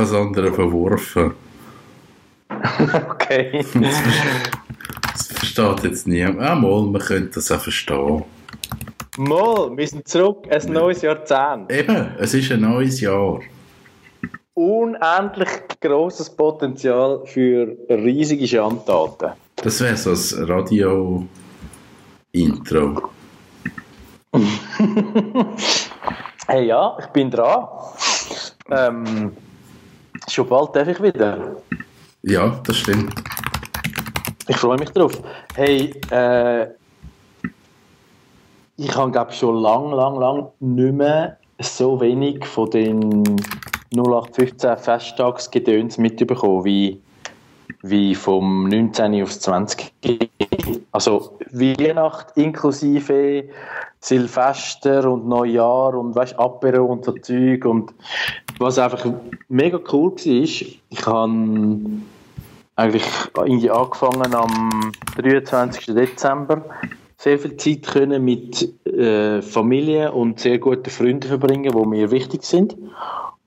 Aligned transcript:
Das 0.00 0.14
andere 0.14 0.50
verworfen. 0.50 1.34
okay. 3.10 3.62
Das 5.12 5.26
versteht 5.26 5.84
jetzt 5.84 6.08
niemand. 6.08 6.40
Ah, 6.40 6.54
mal, 6.54 6.84
man 6.84 7.02
könnte 7.02 7.32
das 7.34 7.52
auch 7.52 7.60
verstehen. 7.60 8.24
Mal, 9.18 9.76
wir 9.76 9.86
sind 9.86 10.08
zurück, 10.08 10.46
ein 10.50 10.72
neues 10.72 11.02
Jahrzehnt. 11.02 11.70
Eben, 11.70 12.14
es 12.18 12.32
ist 12.32 12.50
ein 12.50 12.62
neues 12.62 13.02
Jahr. 13.02 13.40
Unendlich 14.54 15.50
grosses 15.82 16.30
Potenzial 16.30 17.20
für 17.26 17.76
riesige 17.90 18.48
Schandtaten. 18.48 19.32
Das 19.56 19.82
wäre 19.82 19.98
so 19.98 20.12
das 20.12 20.34
Radio-Intro. 20.48 21.28
Hey 26.46 26.66
ja, 26.66 26.96
ich 26.98 27.06
bin 27.08 27.30
dran. 27.30 27.68
Ähm, 28.72 29.36
schon 30.32 30.48
bald 30.48 30.74
darf 30.74 30.88
ich 30.88 31.02
wieder. 31.02 31.56
Ja, 32.22 32.60
das 32.66 32.76
stimmt. 32.76 33.14
Ich 34.48 34.56
freue 34.56 34.78
mich 34.78 34.90
drauf. 34.90 35.12
Hey, 35.54 35.94
äh, 36.10 36.66
ich 38.76 38.96
habe 38.96 39.10
glaube 39.10 39.32
schon 39.32 39.56
lang, 39.56 39.92
lang, 39.92 40.16
lang 40.16 40.48
nicht 40.60 40.94
mehr 40.94 41.36
so 41.60 42.00
wenig 42.00 42.44
von 42.46 42.70
den 42.70 43.22
0815 43.94 44.76
Festtagsgedöns 44.78 45.98
mitbekommen, 45.98 46.64
wie, 46.64 47.00
wie 47.82 48.14
vom 48.14 48.68
19. 48.68 49.22
aufs 49.22 49.40
20. 49.40 49.92
Also 50.92 51.38
Weihnacht 51.52 52.36
inklusive 52.36 53.44
Silvester 54.00 55.10
und 55.10 55.28
Neujahr 55.28 55.94
und 55.94 56.14
weißt, 56.14 56.38
Apero 56.38 56.84
und 56.86 57.04
so 57.04 57.12
Zeug 57.12 57.64
und 57.64 57.92
was 58.58 58.78
einfach 58.78 59.06
mega 59.48 59.78
cool 59.92 60.12
war, 60.12 60.16
ich 60.16 60.80
habe 61.06 61.70
eigentlich 62.76 63.04
irgendwie 63.36 63.70
angefangen 63.70 64.34
am 64.34 64.92
23. 65.16 65.94
Dezember 65.94 66.64
sehr 67.20 67.38
viel 67.38 67.58
Zeit 67.58 67.82
können 67.82 68.24
mit 68.24 68.86
äh, 68.86 69.42
Familie 69.42 70.12
und 70.12 70.40
sehr 70.40 70.58
guten 70.58 70.88
Freunden 70.88 71.28
verbringen, 71.28 71.70
die 71.76 71.86
mir 71.86 72.10
wichtig 72.10 72.44
sind. 72.44 72.76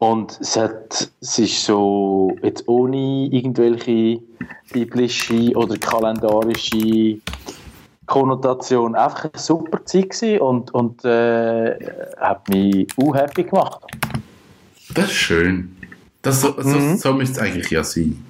Und 0.03 0.37
es, 0.41 0.57
hat, 0.57 1.09
es 1.21 1.39
ist 1.39 1.63
so, 1.63 2.35
jetzt 2.43 2.67
ohne 2.67 3.27
irgendwelche 3.31 4.19
biblische 4.73 5.55
oder 5.55 5.77
kalendarische 5.77 7.19
Konnotation 8.05 8.95
einfach 8.95 9.25
eine 9.25 9.39
super 9.41 9.85
Zeit 9.85 10.09
gewesen 10.09 10.41
und, 10.41 10.73
und 10.73 11.05
äh, 11.05 11.75
hat 12.17 12.49
mich 12.49 12.85
auch 12.97 13.15
happy 13.15 13.43
gemacht. 13.43 13.79
Das 14.93 15.05
ist 15.05 15.13
schön. 15.13 15.77
Das, 16.21 16.41
so, 16.41 16.53
so, 16.61 16.77
Mhm. 16.77 16.97
so 16.97 17.13
müsste 17.13 17.39
es 17.39 17.41
eigentlich 17.41 17.71
ja 17.71 17.83
sein. 17.85 18.25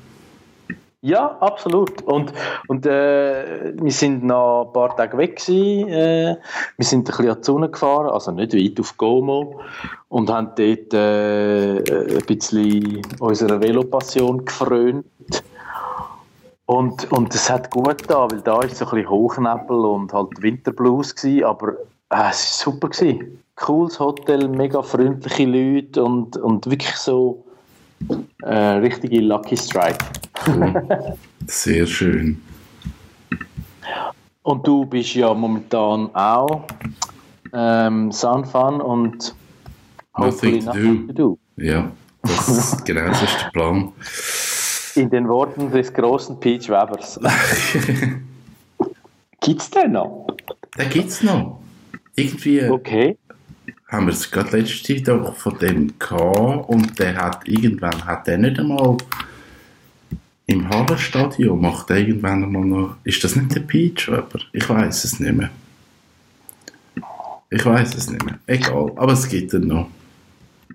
Ja, 1.05 1.37
absolut. 1.41 2.01
Und, 2.03 2.31
und 2.69 2.85
äh, 2.85 3.73
wir 3.75 3.91
sind 3.91 4.23
noch 4.23 4.67
ein 4.67 4.71
paar 4.71 4.95
Tage 4.95 5.17
weg 5.17 5.35
gewesen. 5.35 5.89
Äh, 5.89 6.37
wir 6.77 6.85
sind 6.85 6.99
ein 6.99 7.03
bisschen 7.03 7.29
an 7.29 7.37
die 7.39 7.43
Sonne 7.43 7.69
gefahren, 7.69 8.09
also 8.09 8.31
nicht 8.31 8.53
weit 8.53 8.79
auf 8.79 8.95
Como 8.95 9.59
und 10.07 10.29
haben 10.29 10.51
dort 10.55 10.93
äh, 10.93 11.75
ein 11.79 12.25
bisschen 12.25 13.01
unserer 13.19 13.59
Velopassion 13.59 14.45
gefrönt. 14.45 15.05
Und, 16.67 17.11
und 17.11 17.35
es 17.35 17.49
hat 17.49 17.69
gut 17.69 18.03
da, 18.07 18.31
weil 18.31 18.39
da 18.39 18.61
ist 18.61 18.77
so 18.77 18.85
ein 18.85 18.91
bisschen 18.91 19.09
Hochnebel 19.09 19.75
und 19.75 20.13
halt 20.13 20.41
Winterblues 20.41 21.13
gewesen, 21.15 21.43
aber 21.43 21.73
äh, 21.73 21.75
es 22.11 22.13
war 22.13 22.31
super 22.31 22.87
gewesen. 22.87 23.43
Cooles 23.57 23.99
Hotel, 23.99 24.47
mega 24.47 24.81
freundliche 24.81 25.43
Leute 25.43 26.01
und, 26.01 26.37
und 26.37 26.65
wirklich 26.69 26.95
so 26.95 27.43
äh, 28.43 28.55
richtige 28.55 29.19
Lucky 29.21 29.57
Strike. 29.57 29.97
Cool. 30.47 30.73
Sehr 31.47 31.85
schön. 31.85 32.41
Und 34.43 34.67
du 34.67 34.85
bist 34.85 35.13
ja 35.15 35.33
momentan 35.33 36.09
auch 36.13 36.65
ähm, 37.53 38.11
Sunfun 38.11 38.81
und 38.81 39.33
hopefully 40.17 40.61
Nothing 40.61 40.63
to 40.63 40.73
do. 40.73 40.79
nothing 40.79 41.07
to 41.07 41.13
do. 41.13 41.37
Ja, 41.57 41.91
das, 42.23 42.83
genau 42.85 43.07
das 43.07 43.21
ist 43.23 43.41
der 43.41 43.49
Plan. 43.51 43.93
In 44.95 45.09
den 45.09 45.27
Worten 45.27 45.71
des 45.71 45.93
großen 45.93 46.39
Peach 46.39 46.69
Webers. 46.69 47.19
Gibt's 49.41 49.69
den 49.71 49.93
noch? 49.93 50.27
Den 50.77 50.89
gibt 50.89 51.09
es 51.09 51.23
noch. 51.23 51.59
Irgendwie 52.15 52.63
Okay. 52.69 53.17
Haben 53.87 54.07
wir 54.07 54.13
es 54.13 54.29
gerade 54.29 54.57
letzte 54.57 55.01
doch 55.01 55.35
von 55.35 55.57
dem 55.59 55.93
gehabt 55.99 56.69
und 56.69 56.97
der 56.99 57.15
hat 57.15 57.47
irgendwann, 57.47 58.05
hat 58.05 58.27
der 58.27 58.37
nicht 58.37 58.59
einmal 58.59 58.97
im 60.45 60.69
Hallenstadion 60.69 61.59
macht 61.59 61.89
er 61.89 61.97
irgendwann 61.97 62.43
einmal 62.43 62.65
noch, 62.65 62.95
ist 63.03 63.23
das 63.23 63.35
nicht 63.35 63.55
der 63.55 63.61
Peach 63.61 64.07
Weber? 64.09 64.39
Ich 64.51 64.67
weiß 64.67 65.05
es 65.05 65.19
nicht 65.19 65.33
mehr. 65.33 65.49
Ich 67.49 67.65
weiß 67.65 67.95
es 67.95 68.09
nicht 68.09 68.25
mehr. 68.25 68.39
Egal, 68.47 68.91
aber 68.95 69.13
es 69.13 69.27
gibt 69.27 69.53
ihn 69.53 69.67
noch. 69.67 69.87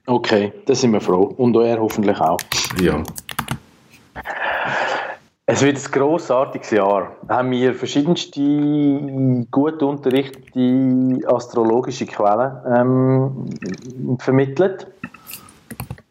Okay, 0.06 0.52
da 0.64 0.74
sind 0.74 0.92
wir 0.92 1.00
froh. 1.00 1.34
Und 1.36 1.54
er 1.56 1.78
hoffentlich 1.78 2.18
auch. 2.18 2.38
Ja. 2.80 3.02
Es 5.50 5.62
wird 5.62 5.78
ein 5.78 5.92
grossartiges 5.92 6.72
Jahr. 6.72 7.16
Haben 7.26 7.52
wir 7.52 7.72
verschiedenste 7.72 9.46
gut 9.50 9.82
unterrichtete 9.82 11.26
astrologische 11.26 12.04
Quellen 12.04 12.52
ähm, 12.66 14.18
vermittelt. 14.18 14.88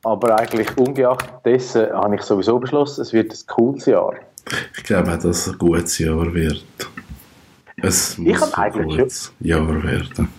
Aber 0.03 0.40
eigentlich 0.40 0.76
ungeachtet 0.76 1.46
dessen 1.46 1.94
habe 1.94 2.16
ich 2.16 2.24
sowieso 2.24 2.58
beschlossen, 2.58 3.02
es 3.02 3.14
wird 3.14 3.31
ein 3.31 3.38
cooles 3.46 3.86
Jahr. 3.86 4.16
Ich 4.76 4.84
glaube 4.84 5.12
auch, 5.12 5.18
dass 5.18 5.26
es 5.26 5.50
ein 5.50 5.59
gutes 5.59 6.00
Jahr 6.00 6.34
wird. 6.34 6.66
Es 7.84 8.18
muss 8.18 8.56
ein 8.56 8.72
gutes 8.72 9.31
Jahr 9.40 9.84
werden. 9.84 10.30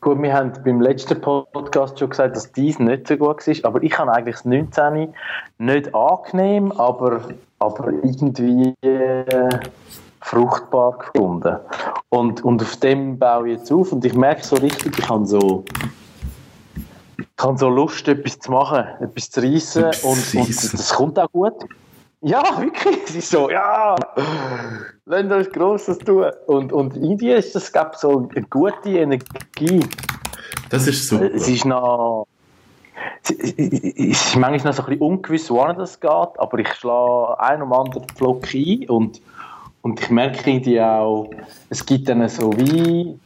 Gut, 0.00 0.22
wir 0.22 0.32
haben 0.32 0.52
beim 0.64 0.80
letzten 0.80 1.20
Podcast 1.20 1.98
schon 1.98 2.08
gesagt, 2.08 2.36
dass 2.36 2.50
dies 2.52 2.78
nicht 2.78 3.06
so 3.06 3.16
gut 3.18 3.46
war, 3.46 3.64
aber 3.64 3.82
ich 3.82 3.96
habe 3.98 4.12
eigentlich 4.12 4.36
das 4.36 4.44
19 4.46 5.12
nicht 5.58 5.94
angenehm, 5.94 6.72
aber, 6.72 7.28
aber 7.62 7.92
irgendwie 7.92 8.74
äh, 8.82 9.48
fruchtbar 10.20 10.98
gefunden. 10.98 11.56
Und, 12.08 12.44
und 12.44 12.62
auf 12.62 12.76
dem 12.76 13.18
baue 13.18 13.50
ich 13.50 13.58
jetzt 13.58 13.72
auf 13.72 13.92
und 13.92 14.04
ich 14.04 14.14
merke 14.14 14.44
so 14.44 14.56
richtig, 14.56 14.98
ich 14.98 15.08
habe 15.08 15.26
so, 15.26 15.64
ich 17.16 17.26
habe 17.40 17.58
so 17.58 17.68
Lust, 17.68 18.06
etwas 18.08 18.38
zu 18.38 18.50
machen, 18.50 18.84
etwas 19.00 19.30
zu 19.30 19.40
reissen 19.40 19.84
Etwas 19.84 20.04
und, 20.04 20.40
und 20.40 20.72
das 20.72 20.94
kommt 20.94 21.18
auch 21.18 21.30
gut. 21.32 21.54
Ja, 22.22 22.42
wirklich. 22.60 22.98
Es 23.08 23.16
ist 23.16 23.30
so, 23.30 23.50
ja, 23.50 23.96
lasst 25.06 25.32
uns 25.32 25.50
Grosses 25.50 25.98
tun. 25.98 26.26
Und, 26.46 26.72
und 26.72 26.96
irgendwie 26.96 27.32
ist 27.32 27.54
das, 27.54 27.72
glaube 27.72 27.92
so 27.96 28.28
eine 28.34 28.46
gute 28.46 28.90
Energie. 28.90 29.80
Das 30.70 30.86
ist 30.86 31.08
super. 31.08 31.34
Es 31.34 31.48
ist 31.48 31.64
noch. 31.64 32.26
Es 33.22 33.30
ist 33.30 34.36
manchmal 34.36 34.72
noch 34.72 34.74
so 34.74 34.82
ein 34.82 34.86
bisschen 34.86 35.00
ungewiss, 35.00 35.50
wohin 35.50 35.76
das 35.76 35.98
geht, 36.00 36.10
aber 36.10 36.58
ich 36.58 36.72
schlage 36.74 37.40
ein 37.40 37.62
und 37.62 37.72
anderen 37.72 38.08
Pflock 38.08 38.46
ein 38.54 38.88
und, 38.88 39.20
und 39.82 40.00
ich 40.00 40.10
merke 40.10 40.50
irgendwie 40.50 40.80
auch, 40.80 41.30
es 41.70 41.84
gibt 41.84 42.08
dann 42.08 42.28
so 42.28 42.52
wie 42.56 43.18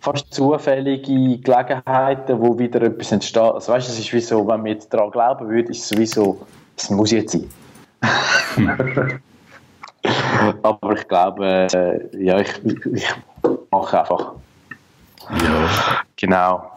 fast 0.00 0.32
zufällige 0.32 1.38
Gelegenheiten, 1.38 2.40
wo 2.40 2.58
wieder 2.58 2.82
etwas 2.82 3.12
entsteht. 3.12 3.42
Also 3.42 3.72
weißt, 3.72 3.88
es 3.88 3.98
ist 3.98 4.12
wie 4.12 4.20
so, 4.20 4.40
wenn 4.48 4.58
man 4.58 4.66
jetzt 4.66 4.92
daran 4.92 5.10
glauben 5.10 5.48
würde, 5.48 5.70
ist 5.70 5.90
es 5.90 5.98
wie 5.98 6.06
so, 6.06 6.46
es 6.76 6.90
muss 6.90 7.10
jetzt 7.10 7.32
sein. 7.32 7.48
aber 10.62 10.92
ich 10.94 11.06
glaube, 11.06 11.68
äh, 11.72 12.24
ja, 12.24 12.38
ich, 12.40 12.64
ich, 12.64 12.86
ich 12.86 13.14
mache 13.70 14.00
einfach. 14.00 14.32
Ja. 15.30 15.68
Genau. 16.16 16.70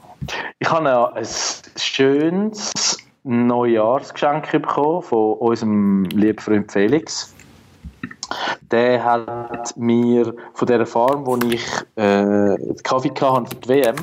Ich 0.59 0.69
habe 0.69 1.15
ein 1.15 1.27
schönes 1.75 2.97
Neujahrsgeschenk 3.23 4.51
bekommen 4.51 5.01
von 5.01 5.33
unserem 5.37 6.05
lieben 6.05 6.39
Freund 6.39 6.71
Felix. 6.71 7.33
der 8.71 9.03
hat 9.03 9.77
mir 9.77 10.33
von 10.53 10.67
dieser 10.67 10.85
Farm, 10.85 11.25
wo 11.25 11.37
ich 11.37 11.65
äh, 11.95 12.57
Kaffee 12.83 13.11
hatte 13.21 13.49
für 13.49 13.61
die 13.61 13.69
WM, 13.69 13.95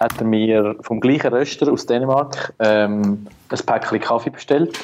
hat 0.00 0.18
er 0.18 0.24
mir 0.24 0.76
vom 0.82 1.00
gleichen 1.00 1.32
Röster 1.32 1.72
aus 1.72 1.86
Dänemark 1.86 2.54
ähm, 2.58 3.26
ein 3.48 3.58
Päckchen 3.66 4.00
Kaffee 4.00 4.30
bestellt 4.30 4.78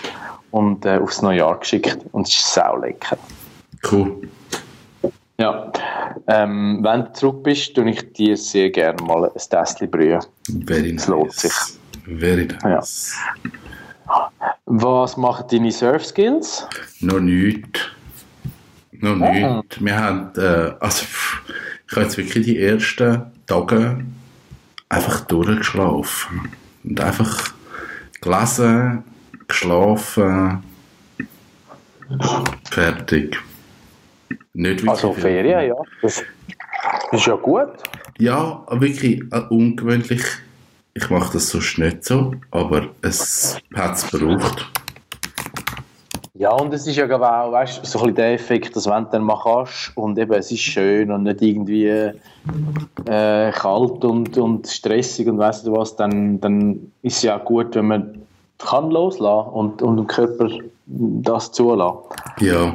und 0.50 0.84
äh, 0.86 0.98
aufs 0.98 1.22
neue 1.22 1.38
Jahr 1.38 1.58
geschickt. 1.58 1.98
Und 2.12 2.28
es 2.28 2.34
ist 2.34 2.54
sau 2.54 2.76
lecker. 2.76 3.16
Cool. 3.90 4.28
Ja. 5.42 5.72
Ähm, 6.28 6.78
wenn 6.82 7.04
du 7.06 7.12
zurück 7.14 7.42
bist, 7.42 7.74
tue 7.74 7.90
ich 7.90 8.12
dir 8.12 8.36
sehr 8.36 8.70
gerne 8.70 9.02
mal 9.02 9.24
ein 9.24 9.32
Tässchen 9.50 9.90
brühen. 9.90 10.20
Very 10.66 10.94
Es 10.94 11.08
lohnt 11.08 11.26
nice. 11.30 11.40
sich. 11.40 11.52
Very 12.20 12.46
nice. 12.62 13.16
Was 14.66 15.16
machen 15.16 15.44
deine 15.50 15.72
Surf-Skills? 15.72 16.68
Noch 17.00 17.18
nichts. 17.18 17.80
Noch 18.92 19.20
Ah. 19.20 19.30
nichts. 19.32 19.84
Wir 19.84 19.96
haben, 19.98 20.30
äh, 20.36 20.74
also, 20.78 21.04
ich 21.88 21.92
habe 21.96 22.02
jetzt 22.02 22.16
wirklich 22.18 22.44
die 22.46 22.60
ersten 22.62 23.22
Tage 23.48 24.04
einfach 24.90 25.22
durchgeschlafen. 25.22 26.50
Und 26.84 27.00
einfach 27.00 27.52
gelesen, 28.20 29.02
geschlafen, 29.48 30.62
fertig. 32.70 33.38
Nicht 34.54 34.86
Also. 34.88 35.12
Ferien, 35.12 35.68
ja. 35.68 35.76
Das 36.02 36.22
ist 37.12 37.26
ja 37.26 37.36
gut. 37.36 37.68
Ja, 38.18 38.64
wirklich 38.70 39.22
äh, 39.32 39.40
ungewöhnlich. 39.48 40.22
Ich 40.94 41.08
mache 41.08 41.32
das 41.34 41.48
sonst 41.48 41.78
nicht 41.78 42.04
so, 42.04 42.34
aber 42.50 42.88
es 43.00 43.58
hat 43.74 43.96
es 43.96 44.10
gebraucht. 44.10 44.70
Ja, 46.34 46.50
und 46.50 46.74
es 46.74 46.86
ist 46.86 46.96
ja 46.96 47.06
auch, 47.06 47.52
weißt, 47.52 47.86
so 47.86 47.98
ein 47.98 48.02
bisschen 48.02 48.14
der 48.16 48.32
Effekt, 48.34 48.74
dass 48.74 48.86
wenn 48.86 49.04
du 49.04 49.10
dann 49.12 49.22
mal 49.22 49.38
kannst 49.42 49.96
und 49.96 50.18
eben 50.18 50.32
es 50.32 50.50
ist 50.50 50.60
schön 50.60 51.10
und 51.10 51.22
nicht 51.22 51.40
irgendwie 51.40 51.86
äh, 51.86 53.52
kalt 53.52 54.04
und, 54.04 54.36
und 54.36 54.66
stressig 54.66 55.28
und 55.28 55.38
weißt 55.38 55.66
du 55.66 55.76
was, 55.76 55.94
dann, 55.96 56.40
dann 56.40 56.92
ist 57.02 57.18
es 57.18 57.22
ja 57.22 57.38
auch 57.38 57.44
gut, 57.44 57.74
wenn 57.74 57.86
man 57.86 58.22
kann 58.58 58.90
loslassen 58.90 59.50
und, 59.50 59.82
und 59.82 59.96
dem 59.96 60.06
Körper 60.06 60.48
das 60.86 61.52
zulassen. 61.52 61.98
Ja, 62.40 62.72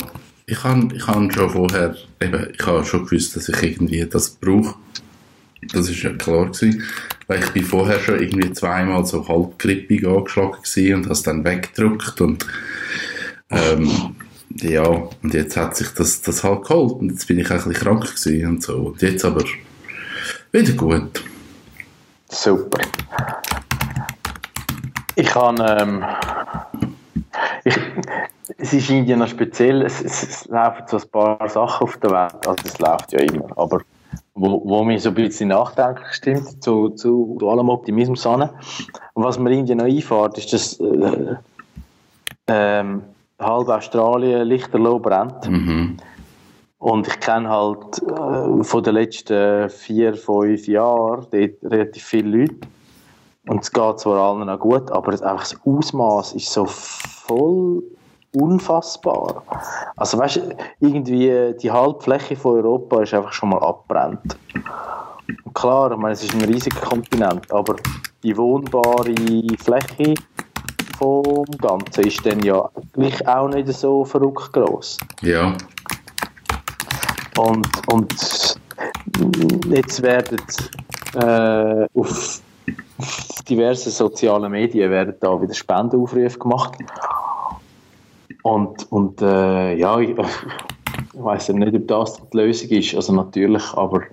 ich 0.50 0.64
habe 0.64 0.96
ich 0.96 1.06
han 1.06 1.30
schon 1.30 1.50
vorher, 1.50 1.96
eben, 2.22 2.48
ich 2.58 2.66
habe 2.66 2.86
schon 2.86 3.06
gewusst, 3.06 3.36
dass 3.36 3.50
ich 3.50 3.62
irgendwie 3.62 4.06
das 4.06 4.30
brauche. 4.30 4.76
Das 5.74 5.90
ist 5.90 6.02
ja 6.02 6.14
klar 6.14 6.46
gewesen. 6.46 6.84
Weil 7.28 7.44
ich 7.44 7.50
bin 7.50 7.66
vorher 7.66 8.00
schon 8.00 8.20
irgendwie 8.22 8.54
zweimal 8.54 9.06
so 9.06 9.28
halb 9.28 9.62
angeschlagen 9.62 10.62
gewesen 10.64 10.94
und 10.96 11.04
habe 11.04 11.14
es 11.14 11.24
dann 11.24 11.44
weggedrückt 11.44 12.22
und 12.22 12.48
ähm, 13.50 14.16
ja, 14.62 14.84
und 14.84 15.34
jetzt 15.34 15.58
hat 15.58 15.76
sich 15.76 15.90
das, 15.90 16.22
das 16.22 16.44
halt 16.44 16.64
geholt 16.64 16.94
und 16.94 17.10
jetzt 17.12 17.28
bin 17.28 17.40
ich 17.40 17.52
ein 17.52 17.74
krank 17.74 18.06
gewesen 18.06 18.48
und 18.48 18.64
so. 18.64 18.78
Und 18.78 19.02
jetzt 19.02 19.26
aber 19.26 19.44
wieder 20.54 20.74
gut. 20.74 21.24
Super. 22.30 22.80
Ich 25.16 25.28
kann. 25.28 25.58
Ähm, 25.60 26.06
ich, 27.66 27.78
es 28.58 28.74
ist 28.74 28.90
Indien 28.90 29.20
noch 29.20 29.28
speziell. 29.28 29.84
Es, 29.84 30.02
es, 30.02 30.24
es 30.24 30.46
laufen 30.48 30.84
so 30.88 30.98
ein 30.98 31.10
paar 31.10 31.50
Sachen 31.50 31.84
auf 31.84 31.98
der 31.98 32.12
Welt. 32.12 32.48
Also, 32.48 32.64
es 32.66 32.80
läuft 32.80 33.14
ja 33.14 33.20
immer. 33.20 33.48
Aber 33.56 33.82
wo, 34.34 34.62
wo 34.66 34.84
mich 34.84 35.04
so 35.04 35.10
ein 35.10 35.16
bisschen 35.16 35.50
nachdenklich 35.50 36.14
stimmt, 36.14 36.64
zu, 36.64 36.90
zu, 36.90 37.38
zu 37.40 37.50
allem 37.50 37.70
Optimismus 37.70 38.26
an. 38.26 38.50
Und 39.14 39.24
was 39.24 39.40
mir 39.40 39.52
Indien 39.52 39.80
noch 39.80 39.86
einfährt, 39.86 40.38
ist, 40.38 40.54
dass 40.54 40.80
äh, 40.80 41.36
ähm, 42.48 43.04
halb 43.40 43.68
Australien 43.70 44.48
lichterloh 44.48 45.00
brennt. 45.00 45.50
Mhm. 45.50 45.98
Und 46.80 47.08
ich 47.08 47.20
kenne 47.20 47.50
halt 47.50 48.02
äh, 48.04 48.64
von 48.64 48.84
den 48.84 48.94
letzten 48.94 49.70
vier, 49.70 50.14
fünf 50.14 50.68
Jahren 50.68 51.26
dort 51.32 51.72
relativ 51.72 52.04
viele 52.04 52.38
Leute. 52.38 52.56
Und 53.48 53.64
es 53.64 53.72
geht 53.72 54.00
zwar 54.00 54.18
allen 54.18 54.46
noch 54.46 54.60
gut, 54.60 54.92
aber 54.92 55.12
einfach 55.12 55.40
das 55.40 55.58
Ausmaß 55.66 56.34
ist 56.34 56.52
so 56.52 56.66
voll 56.66 57.82
unfassbar. 58.42 59.44
Also 59.96 60.18
weißt 60.18 60.38
du, 60.38 60.56
irgendwie 60.80 61.54
die 61.62 61.72
halbe 61.72 62.02
Fläche 62.02 62.36
von 62.36 62.58
Europa 62.58 63.02
ist 63.02 63.14
einfach 63.14 63.34
schon 63.34 63.50
mal 63.50 63.60
abbrennt. 63.60 64.38
Und 65.44 65.54
klar, 65.54 65.92
ich 65.92 65.98
meine, 65.98 66.14
es 66.14 66.24
ist 66.24 66.34
ein 66.34 66.46
riesiger 66.46 66.80
Kontinent, 66.82 67.52
aber 67.52 67.76
die 68.24 68.36
wohnbare 68.38 69.16
Fläche 69.60 70.14
vom 70.98 71.46
Ganzen 71.60 72.06
ist 72.06 72.26
dann 72.26 72.42
ja 72.42 72.70
gleich 72.94 73.28
auch 73.28 73.50
nicht 73.50 73.68
so 73.74 74.04
verrückt 74.06 74.54
groß. 74.54 74.98
Ja, 75.22 75.56
Und, 77.38 77.68
und 77.92 78.58
jetzt 79.68 80.02
werden 80.02 80.42
äh, 81.16 81.88
auf 81.94 82.42
diversen 83.48 83.92
sozialen 83.92 84.52
Medien 84.52 84.90
werden 84.92 85.16
da 85.20 85.40
wieder 85.42 85.54
Spendenaufrufe 85.54 86.40
gemacht. 86.40 86.78
Und, 88.44 88.92
und 88.92 89.22
äh, 89.22 89.76
ja, 89.76 90.00
ich, 90.00 90.10
ich 91.14 91.24
weiß 91.24 91.50
nicht, 91.50 91.76
ob 91.76 91.88
das 91.88 92.22
die 92.32 92.38
Lösung 92.38 92.70
ist. 92.70 92.96
Also 92.96 93.14
natürlich, 93.14 93.74
aber 93.74 94.04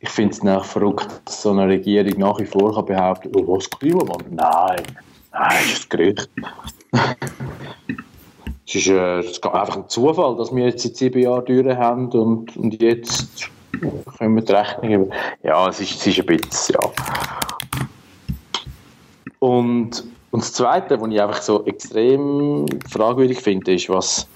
ich 0.00 0.08
finde 0.08 0.32
es 0.32 0.42
nach 0.42 0.64
verrückt, 0.64 1.08
dass 1.24 1.42
so 1.42 1.50
eine 1.50 1.68
Regierung 1.68 2.18
nach 2.18 2.38
wie 2.40 2.46
vor 2.46 2.74
kann 2.74 2.86
behaupten 2.86 3.30
oh, 3.34 3.56
was 3.56 3.70
Klimawandel? 3.70 4.32
Nein, 4.32 4.82
nein, 5.32 5.50
das 5.50 5.72
ist 5.72 5.84
ein 5.84 5.88
Gerücht. 5.88 6.30
Es 8.64 8.76
ist, 8.76 8.88
äh, 8.88 9.18
es 9.18 9.32
ist 9.32 9.44
einfach 9.44 9.76
ein 9.76 9.88
Zufall, 9.88 10.34
dass 10.36 10.54
wir 10.54 10.64
jetzt 10.64 10.82
seit 10.82 10.96
sieben 10.96 11.20
Jahren 11.20 11.44
durch 11.44 11.76
haben 11.76 12.08
und, 12.12 12.56
und 12.56 12.80
jetzt 12.80 13.50
können 14.16 14.34
wir 14.34 14.42
die 14.42 14.52
Rechnung 14.52 14.90
über. 14.90 15.14
Ja, 15.42 15.68
es 15.68 15.80
ist, 15.80 15.96
es 15.96 16.06
ist 16.06 16.20
ein 16.20 16.26
bisschen, 16.26 16.76
ja. 16.80 16.90
Und, 19.40 20.04
und 20.32 20.42
das 20.42 20.54
Zweite, 20.54 20.98
was 21.00 21.10
ich 21.10 21.20
einfach 21.20 21.42
so 21.42 21.64
extrem 21.66 22.64
fragwürdig 22.90 23.40
finde, 23.40 23.74
ist, 23.74 23.88
was 23.90 24.26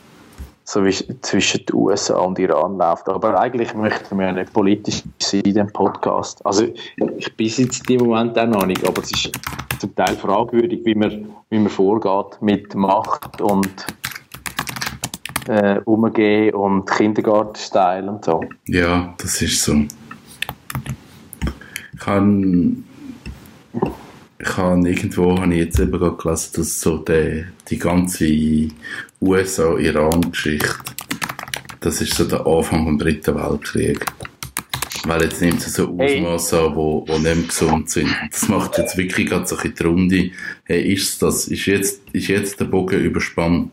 so 0.63 0.85
zwischen 1.23 1.65
den 1.65 1.75
USA 1.75 2.19
und 2.19 2.39
Iran 2.39 2.77
läuft. 2.77 3.09
Aber 3.09 3.41
eigentlich 3.41 3.73
möchten 3.73 4.19
wir 4.19 4.27
ja 4.27 4.33
nicht 4.33 4.53
politisch 4.53 5.03
sein 5.19 5.41
in 5.41 5.45
diesem 5.45 5.73
Podcast. 5.73 6.45
Also 6.45 6.65
ich 6.67 7.37
bin 7.37 7.47
jetzt 7.47 7.89
dem 7.89 8.01
Moment 8.03 8.39
auch 8.39 8.47
noch 8.47 8.67
nicht, 8.67 8.87
aber 8.87 9.01
es 9.03 9.11
ist 9.11 9.33
zum 9.79 9.95
Teil 9.95 10.17
fragwürdig, 10.17 10.81
wie 10.85 10.95
man, 10.95 11.35
wie 11.49 11.59
man 11.59 11.71
vorgeht 11.71 12.43
mit 12.43 12.75
Macht 12.75 13.41
und 13.41 13.87
äh, 15.49 15.81
umgehen 15.87 16.55
und 16.55 16.91
Kindergartenstyle 16.91 18.11
und 18.11 18.23
so. 18.23 18.43
Ja, 18.67 19.15
das 19.17 19.41
ist 19.41 19.63
so. 19.63 19.77
Ich 21.95 22.07
habe 22.07 22.85
ich 24.39 24.57
habe 24.57 24.89
irgendwo 24.89 25.39
habe 25.41 25.53
ich 25.55 25.61
jetzt 25.61 25.79
eben 25.81 25.93
gerade 25.93 26.17
gelesen, 26.17 26.51
dass 26.57 26.81
so 26.81 26.99
die, 26.99 27.45
die 27.69 27.79
ganze 27.79 28.27
USA-Iran-Geschichte, 29.23 30.69
das 31.81 32.01
ist 32.01 32.15
so 32.15 32.25
der 32.25 32.47
Anfang 32.47 32.85
vom 32.85 32.99
dritten 32.99 33.35
Weltkrieg. 33.35 34.05
Weil 35.07 35.23
jetzt 35.23 35.41
nimmt 35.41 35.59
es 35.59 35.75
so 35.75 35.95
Hey. 35.99 36.21
Ausmaße 36.25 36.61
an, 36.61 36.75
wo, 36.75 37.05
wo 37.07 37.13
nicht 37.13 37.23
mehr 37.23 37.47
gesund 37.47 37.89
sind. 37.91 38.09
Das 38.31 38.49
macht 38.49 38.77
jetzt 38.77 38.97
wirklich 38.97 39.29
gerade 39.29 39.47
so 39.47 39.57
ein 39.57 39.73
die 39.79 39.83
Runde. 39.85 40.31
Hey, 40.65 40.93
ist 40.93 41.23
das, 41.23 41.47
ist 41.47 41.67
jetzt, 41.67 42.03
ist 42.13 42.27
jetzt 42.27 42.59
der 42.59 42.65
Bogen 42.65 42.99
überspannt? 43.01 43.71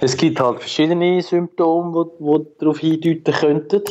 Es 0.00 0.16
gibt 0.16 0.40
halt 0.40 0.58
verschiedene 0.58 1.22
Symptome, 1.22 2.10
die, 2.18 2.46
darauf 2.58 2.78
hindeuten 2.80 3.32
könnten. 3.32 3.82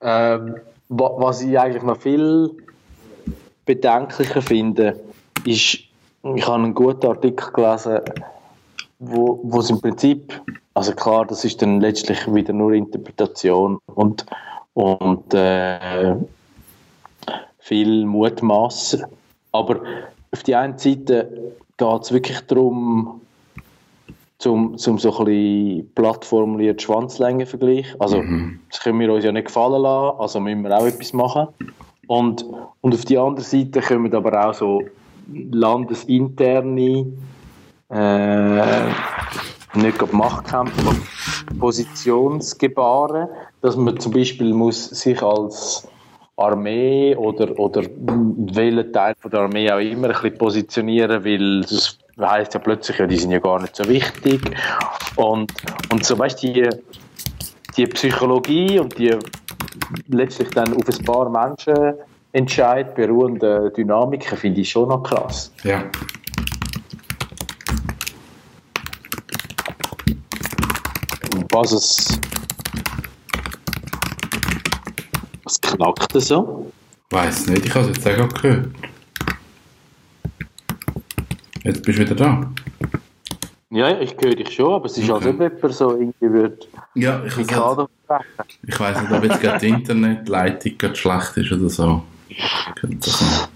Ähm, 0.00 0.56
wa- 0.88 1.14
was 1.18 1.42
ich 1.42 1.56
eigentlich 1.56 1.84
noch 1.84 2.00
viel 2.00 2.50
bedenklicher 3.68 4.40
finde, 4.40 4.98
ist, 5.44 5.78
ich 6.34 6.46
habe 6.46 6.54
einen 6.54 6.74
guten 6.74 7.06
Artikel 7.06 7.52
gelesen, 7.52 8.00
wo, 8.98 9.40
wo 9.42 9.60
es 9.60 9.68
im 9.68 9.80
Prinzip, 9.80 10.40
also 10.74 10.92
klar, 10.92 11.26
das 11.26 11.44
ist 11.44 11.60
dann 11.60 11.80
letztlich 11.80 12.32
wieder 12.32 12.54
nur 12.54 12.72
Interpretation 12.72 13.78
und, 13.94 14.24
und 14.72 15.34
äh, 15.34 16.16
viel 17.58 18.06
Mutmaßen. 18.06 19.04
Aber 19.52 19.80
auf 20.32 20.42
die 20.42 20.54
einen 20.54 20.78
Seite 20.78 21.52
geht 21.76 22.02
es 22.02 22.12
wirklich 22.12 22.40
darum, 22.46 23.20
zum, 24.38 24.78
zum 24.78 24.98
so 24.98 25.18
ein 25.18 25.24
bisschen 25.26 25.94
platt 25.94 26.24
formuliert 26.24 26.80
Schwanzlängenvergleich. 26.80 27.96
Also, 27.98 28.22
das 28.70 28.80
können 28.80 29.00
wir 29.00 29.12
uns 29.12 29.24
ja 29.24 29.32
nicht 29.32 29.48
gefallen 29.48 29.82
lassen, 29.82 30.20
also 30.20 30.40
müssen 30.40 30.62
wir 30.62 30.78
auch 30.78 30.86
etwas 30.86 31.12
machen. 31.12 31.48
Und, 32.08 32.44
und 32.80 32.94
auf 32.94 33.04
die 33.04 33.18
andere 33.18 33.44
Seite 33.44 33.80
kommen 33.80 34.12
aber 34.12 34.48
auch 34.48 34.54
so 34.54 34.82
landesinterne, 35.30 37.06
äh, 37.90 38.86
nicht 39.74 39.98
gerade 39.98 40.16
Machtkämpfe, 40.16 40.80
aber 40.80 40.96
Positionsgebaren, 41.60 43.28
dass 43.60 43.76
man 43.76 44.00
zum 44.00 44.12
Beispiel 44.12 44.54
muss 44.54 44.86
sich 44.88 45.22
als 45.22 45.86
Armee 46.36 47.14
oder, 47.14 47.58
oder 47.58 47.82
welchen 47.96 48.92
Teil 48.92 49.14
von 49.20 49.30
der 49.30 49.40
Armee 49.40 49.70
auch 49.70 49.78
immer 49.78 50.08
ein 50.08 50.14
bisschen 50.14 50.38
positionieren, 50.38 51.24
weil 51.24 51.60
das 51.60 51.98
heisst 52.18 52.54
ja 52.54 52.60
plötzlich, 52.60 52.98
ja, 52.98 53.06
die 53.06 53.16
sind 53.16 53.32
ja 53.32 53.38
gar 53.38 53.60
nicht 53.60 53.76
so 53.76 53.86
wichtig. 53.86 54.40
Und, 55.16 55.52
und 55.92 56.04
so, 56.06 56.18
weißt 56.18 56.42
du, 56.42 56.52
die, 56.52 56.68
die 57.76 57.86
Psychologie 57.86 58.78
und 58.78 58.98
die 58.98 59.14
letztlich 60.08 60.50
dann 60.50 60.74
auf 60.74 60.88
ein 60.88 61.04
paar 61.04 61.28
Menschen 61.28 61.94
Entscheid 62.32 62.94
beruhende 62.94 63.72
Dynamiken 63.76 64.36
finde 64.36 64.60
ich 64.60 64.70
schon 64.70 64.88
noch 64.88 65.02
krass. 65.02 65.50
Ja. 65.64 65.82
Was 71.50 71.72
es. 71.72 72.20
Was 75.44 75.60
knackt 75.60 76.14
denn 76.14 76.20
so? 76.20 76.70
Weiß 77.10 77.46
nicht, 77.46 77.64
ich 77.64 77.74
habe 77.74 77.90
es 77.90 78.04
jetzt 78.04 78.20
auch 78.20 78.42
gehört. 78.42 78.68
Jetzt 81.64 81.82
bist 81.82 81.98
du 81.98 82.02
wieder 82.02 82.14
da. 82.14 82.50
Ja, 83.70 84.00
ich 84.00 84.16
höre 84.18 84.34
dich 84.34 84.50
schon, 84.54 84.72
aber 84.72 84.86
es 84.86 84.96
ist 84.96 85.10
Okay. 85.10 85.28
als 85.28 85.34
ob 85.34 85.40
jemand 85.40 85.74
so 85.74 85.90
irgendwie 85.92 86.32
wird. 86.32 86.68
Ja, 86.94 87.22
ich, 87.24 87.34
Die 87.34 87.40
ich, 87.42 87.46
Kader 87.48 87.88
ich 88.66 88.80
weiß 88.80 89.02
nicht, 89.02 89.12
ob 89.12 89.22
jetzt 89.24 89.40
gerade 89.40 89.58
die 89.58 89.68
Internetleitung 89.68 90.78
gerade 90.78 90.96
schlecht 90.96 91.36
ist 91.36 91.52
oder 91.52 91.68
so. 91.68 92.02
Könnte 92.80 92.96
das 92.98 93.48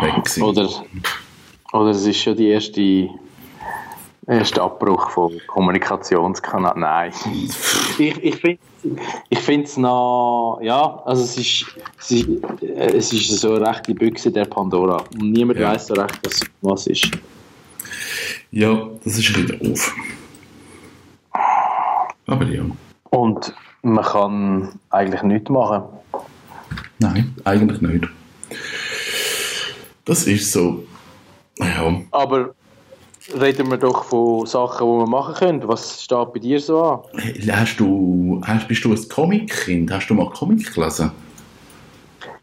weg 0.00 0.28
sein. 0.28 0.42
Oder, 0.44 0.68
oder 1.72 1.90
es 1.90 2.04
ist 2.04 2.20
schon 2.20 2.36
die 2.36 2.48
erste, 2.48 3.08
erste 4.26 4.60
Abbruch 4.62 5.10
von 5.10 5.32
Kommunikationskanal. 5.46 6.74
Nein. 6.76 7.12
Ich, 7.98 8.22
ich 8.24 8.36
finde 8.36 8.58
ich 9.30 9.48
es 9.48 9.76
noch, 9.76 10.58
ja, 10.62 11.00
also 11.04 11.22
es 11.22 11.36
ist, 11.38 11.66
es 12.00 12.10
ist, 12.10 12.28
es 12.76 13.12
ist 13.12 13.40
so 13.40 13.54
eine 13.54 13.68
rechte 13.68 13.94
Büchse 13.94 14.32
der 14.32 14.46
Pandora. 14.46 14.96
Und 15.14 15.30
niemand 15.30 15.60
Ja. 15.60 15.72
weiß 15.72 15.86
so 15.86 15.94
recht, 15.94 16.18
was, 16.24 16.40
was 16.62 16.86
ist. 16.88 17.08
Ja, 18.56 18.88
das 19.04 19.18
ist 19.18 19.36
wieder 19.36 19.54
auf. 19.70 19.94
Aber 22.26 22.46
ja. 22.46 22.64
Und 23.10 23.54
man 23.82 24.02
kann 24.02 24.80
eigentlich 24.88 25.22
nichts 25.24 25.50
machen. 25.50 25.82
Nein, 26.98 27.34
eigentlich 27.44 27.82
nicht. 27.82 28.08
Das 30.06 30.26
ist 30.26 30.50
so. 30.50 30.84
Ja, 31.58 32.00
Aber 32.12 32.54
reden 33.38 33.70
wir 33.70 33.76
doch 33.76 34.04
von 34.04 34.46
Sachen, 34.46 34.86
die 34.86 35.00
wir 35.00 35.06
machen 35.06 35.34
können. 35.34 35.68
Was 35.68 36.02
steht 36.02 36.32
bei 36.32 36.38
dir 36.38 36.58
so 36.58 36.82
an? 36.82 37.00
hast 37.50 37.78
du, 37.78 38.40
hast, 38.42 38.68
bist 38.68 38.82
du 38.86 38.94
ein 38.94 39.08
Comic-Kind? 39.10 39.92
Hast 39.92 40.08
du 40.08 40.14
mal 40.14 40.30
Comic 40.30 40.72
gelesen? 40.72 41.10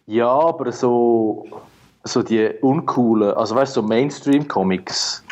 Ja, 0.05 0.29
aber 0.29 0.72
so, 0.72 1.48
so 2.03 2.22
die 2.22 2.51
uncoolen, 2.62 3.34
also 3.34 3.55
weißt 3.55 3.75
du, 3.75 3.82
so 3.82 3.88
Mainstream-Comics. 3.88 5.24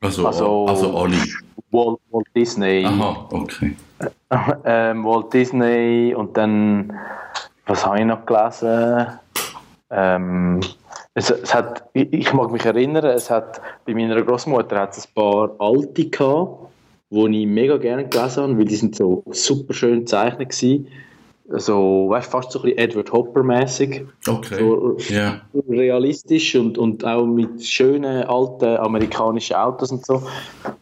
Also, 0.00 0.26
Also- 0.26 0.66
also 0.66 0.96
alle. 0.96 1.16
Walt, 1.70 1.98
Walt 2.10 2.26
Disney. 2.34 2.84
Aha, 2.86 3.28
okay. 3.30 3.76
ähm, 4.64 5.04
Walt 5.04 5.32
Disney 5.34 6.14
und 6.16 6.36
dann, 6.36 6.92
was 7.66 7.84
habe 7.84 7.98
ich 8.00 8.06
noch 8.06 8.24
gelesen? 8.24 9.06
Ähm, 9.90 10.60
es, 11.14 11.30
es 11.30 11.52
hat, 11.54 11.88
ich, 11.94 12.12
ich 12.12 12.32
mag 12.32 12.50
mich 12.52 12.64
erinnern, 12.64 13.04
es 13.06 13.30
hat 13.30 13.60
bei 13.84 13.94
meiner 13.94 14.22
Großmutter 14.22 14.78
hat 14.80 14.96
es 14.96 15.06
ein 15.06 15.14
paar 15.14 15.50
alte 15.58 16.08
gehabt, 16.08 16.68
die 17.10 17.40
ich 17.42 17.46
mega 17.46 17.76
gerne 17.76 18.06
gelesen 18.08 18.42
habe, 18.44 18.58
weil 18.58 18.64
die 18.66 18.76
sind 18.76 18.94
so 18.96 19.22
super 19.30 19.74
schön 19.74 20.00
gezeichnet 20.00 20.50
gewesen. 20.50 20.88
So, 21.50 22.10
weißt, 22.10 22.30
fast 22.30 22.52
so 22.52 22.58
ein 22.58 22.62
bisschen 22.64 22.78
Edward 22.78 23.10
Hopper-mäßig. 23.10 24.04
Okay. 24.26 24.58
So, 24.58 24.96
Ja. 25.08 25.40
realistisch 25.68 26.54
und, 26.56 26.76
und 26.76 27.04
auch 27.06 27.24
mit 27.24 27.64
schönen 27.64 28.24
alten 28.24 28.76
amerikanischen 28.76 29.56
Autos 29.56 29.90
und 29.90 30.04
so 30.04 30.22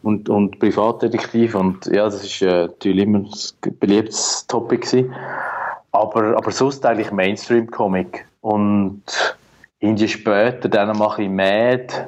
und, 0.03 0.27
und 0.27 0.59
Privatdetektiv 0.59 1.55
und 1.55 1.85
ja, 1.85 2.05
das 2.05 2.21
ist 2.23 2.41
äh, 2.41 2.63
natürlich 2.63 3.03
immer 3.03 3.19
ein 3.19 3.77
beliebtes 3.79 4.45
Topic 4.47 4.85
gewesen. 4.85 5.13
Aber, 5.93 6.35
aber 6.35 6.51
sonst 6.51 6.85
eigentlich 6.85 7.11
Mainstream-Comic 7.11 8.25
und 8.41 9.03
irgendwie 9.79 10.07
später 10.09 10.67
dann 10.67 10.97
mache 10.97 11.23
ich 11.23 11.29
Mad, 11.29 12.07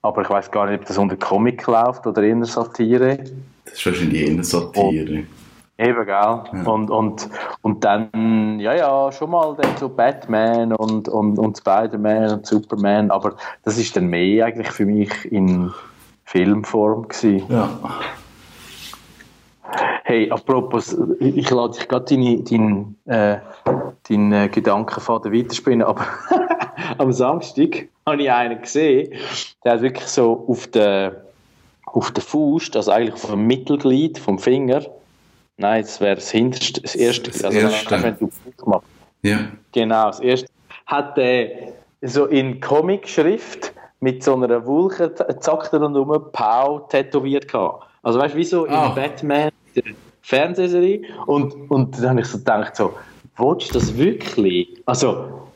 aber 0.00 0.22
ich 0.22 0.30
weiß 0.30 0.50
gar 0.50 0.70
nicht, 0.70 0.80
ob 0.80 0.86
das 0.86 0.96
unter 0.96 1.16
Comic 1.16 1.66
läuft 1.66 2.06
oder 2.06 2.22
in 2.22 2.40
der 2.40 2.48
Satire. 2.48 3.18
Das 3.66 3.74
ist 3.74 3.84
wahrscheinlich 3.86 4.22
eher 4.22 4.30
eine 4.30 4.44
Satire. 4.44 5.24
Eben, 5.80 6.04
gell? 6.04 6.42
Und, 6.66 6.90
und, 6.90 7.30
und 7.62 7.84
dann, 7.84 8.60
ja, 8.60 8.74
ja, 8.74 9.10
schon 9.12 9.30
mal 9.30 9.56
dann 9.58 9.78
so 9.78 9.88
Batman 9.88 10.74
und, 10.74 11.08
und, 11.08 11.38
und 11.38 11.56
Spider-Man 11.56 12.32
und 12.32 12.46
Superman, 12.46 13.10
aber 13.10 13.36
das 13.64 13.78
ist 13.78 13.96
dann 13.96 14.08
mehr 14.08 14.44
eigentlich 14.44 14.70
für 14.70 14.84
mich 14.84 15.10
in 15.32 15.72
Filmform 16.24 17.08
gewesen. 17.08 17.44
Ja. 17.48 17.70
Hey, 20.04 20.30
apropos, 20.30 20.94
ich, 21.18 21.48
lade 21.48 21.78
dich 21.78 21.88
gerade 21.88 22.04
deine, 22.04 22.42
dein, 22.42 22.96
äh, 23.06 23.38
deinen 24.06 24.32
äh, 24.32 24.48
Gedankenfaden 24.48 25.32
weiterspinnen, 25.32 25.86
aber 25.86 26.04
am 26.98 27.10
Samstag 27.10 27.88
habe 28.04 28.22
ich 28.22 28.30
einen 28.30 28.60
gesehen, 28.60 29.14
der 29.64 29.72
hat 29.72 29.82
wirklich 29.82 30.08
so 30.08 30.44
auf 30.46 30.66
der, 30.66 31.24
auf 31.86 32.10
der 32.10 32.22
Faust, 32.22 32.76
also 32.76 32.90
eigentlich 32.90 33.14
auf 33.14 33.30
dem 33.30 33.46
Mittelglied 33.46 34.18
vom 34.18 34.38
Finger, 34.38 34.82
nein, 35.60 35.82
das 35.82 36.00
wäre 36.00 36.16
das 36.16 36.30
hinterste, 36.30 36.80
das 36.82 36.94
erste, 36.96 37.30
Das 37.30 37.44
also 37.44 37.58
erste. 37.58 38.02
wenn 38.02 38.18
du 38.18 38.26
Fuß 38.28 38.66
machst. 38.66 38.88
Ja. 39.22 39.38
Genau, 39.72 40.06
das 40.06 40.20
erste 40.20 40.48
hat 40.86 41.16
er 41.18 41.72
so 42.02 42.26
in 42.26 42.60
Comic-Schrift 42.60 43.72
mit 44.00 44.24
so 44.24 44.34
einer 44.34 44.64
Wulche 44.66 45.14
zackt 45.14 45.72
er 45.72 45.82
rundherum 45.82 46.32
Pau 46.32 46.80
tätowiert 46.88 47.48
gehabt. 47.48 47.84
Also 48.02 48.18
weißt 48.18 48.34
du, 48.34 48.38
wie 48.38 48.44
so 48.44 48.64
in 48.64 48.72
Batman, 48.72 49.50
der 49.76 49.82
Fernsehserie. 50.22 51.02
Und, 51.26 51.70
und 51.70 51.98
dann 51.98 52.10
habe 52.10 52.20
ich 52.20 52.26
so 52.26 52.38
gedacht, 52.38 52.76
so, 52.76 52.94
willst 53.36 53.70
du 53.70 53.78
das 53.78 53.96
wirklich? 53.96 54.68
Also, 54.86 55.48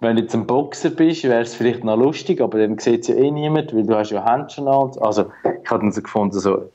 wenn 0.00 0.16
du 0.16 0.22
jetzt 0.22 0.34
ein 0.34 0.46
Boxer 0.46 0.90
bist, 0.90 1.24
wäre 1.24 1.42
es 1.42 1.54
vielleicht 1.54 1.84
noch 1.84 1.96
lustig, 1.96 2.40
aber 2.40 2.58
dann 2.58 2.78
sieht 2.78 3.02
es 3.02 3.08
ja 3.08 3.16
eh 3.16 3.30
niemand, 3.30 3.74
weil 3.74 3.84
du 3.84 3.94
hast 3.94 4.10
ja 4.10 4.24
Händchen 4.24 4.68
an. 4.68 4.92
Also, 5.00 5.26
ich 5.62 5.70
habe 5.70 5.80
dann 5.80 5.92
so 5.92 6.02
gefunden, 6.02 6.38
so, 6.38 6.70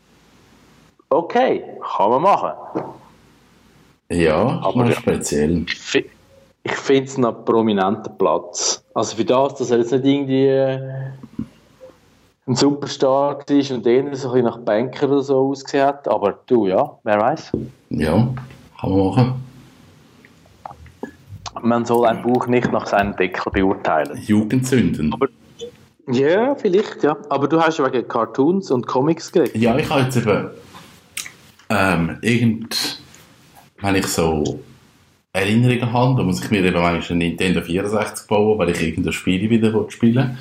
okay, 1.12 1.64
kann 1.96 2.10
man 2.10 2.22
machen. 2.22 2.52
Ja, 4.10 4.36
Aber 4.36 4.66
aber 4.68 4.86
ja. 4.88 4.96
speziell. 4.96 5.64
Ich 5.68 5.76
fi- 5.80 6.10
ich 6.64 6.72
finde 6.74 7.04
es 7.06 7.18
noch 7.18 7.36
einen 7.36 7.46
prominenten 7.46 8.18
Platz. 8.18 8.84
Also 8.94 9.16
für 9.16 9.26
das, 9.26 9.56
dass 9.56 9.72
er 9.72 9.80
jetzt 9.80 9.92
nicht 9.92 10.06
irgendwie 10.06 10.48
äh, 10.48 10.80
ein 12.48 12.56
Superstar 12.56 13.38
war 13.38 13.40
und 13.40 13.50
eher 13.50 13.64
so 13.66 13.76
ein 13.76 14.12
bisschen 14.12 14.44
nach 14.44 14.58
Banker 14.60 15.08
oder 15.10 15.22
so 15.22 15.50
ausgesehen 15.50 15.88
hat. 15.88 16.08
Aber 16.08 16.40
du, 16.46 16.68
ja, 16.68 16.98
wer 17.04 17.20
weiß. 17.22 17.52
Ja, 17.90 18.28
kann 18.80 18.90
man 18.90 19.08
machen. 19.08 19.34
Man 21.62 21.86
soll 21.86 22.08
ein 22.08 22.22
Buch 22.22 22.48
nicht 22.48 22.72
nach 22.72 22.88
seinem 22.88 23.16
Deckel 23.16 23.52
beurteilen. 23.52 24.18
Jugendsünden. 24.26 25.14
Ja, 26.08 26.56
vielleicht, 26.56 27.04
ja. 27.04 27.16
Aber 27.30 27.48
du 27.48 27.62
hast 27.62 27.80
wegen 27.80 28.08
Cartoons 28.08 28.72
und 28.72 28.88
Comics 28.88 29.32
geredet. 29.32 29.56
Ja, 29.56 29.78
ich 29.78 29.90
habe 29.90 30.02
jetzt 30.02 30.18
eben 30.18 30.50
ähm, 31.72 32.18
irgend, 32.22 33.00
wenn 33.82 33.96
ich 33.96 34.08
so 34.08 34.60
Erinnerungen 35.34 35.94
habe, 35.94 36.18
dann 36.18 36.26
muss 36.26 36.44
ich 36.44 36.52
mir 36.52 36.64
eben 36.64 36.74
manchmal 36.82 37.12
einen 37.12 37.20
Nintendo 37.20 37.62
64 37.62 38.28
bauen, 38.28 38.60
weil 38.60 38.72
ich 38.72 38.82
irgendein 38.82 39.14
Spiel 39.14 39.50
wieder 39.50 39.74
will 39.74 39.90
spielen 39.90 40.38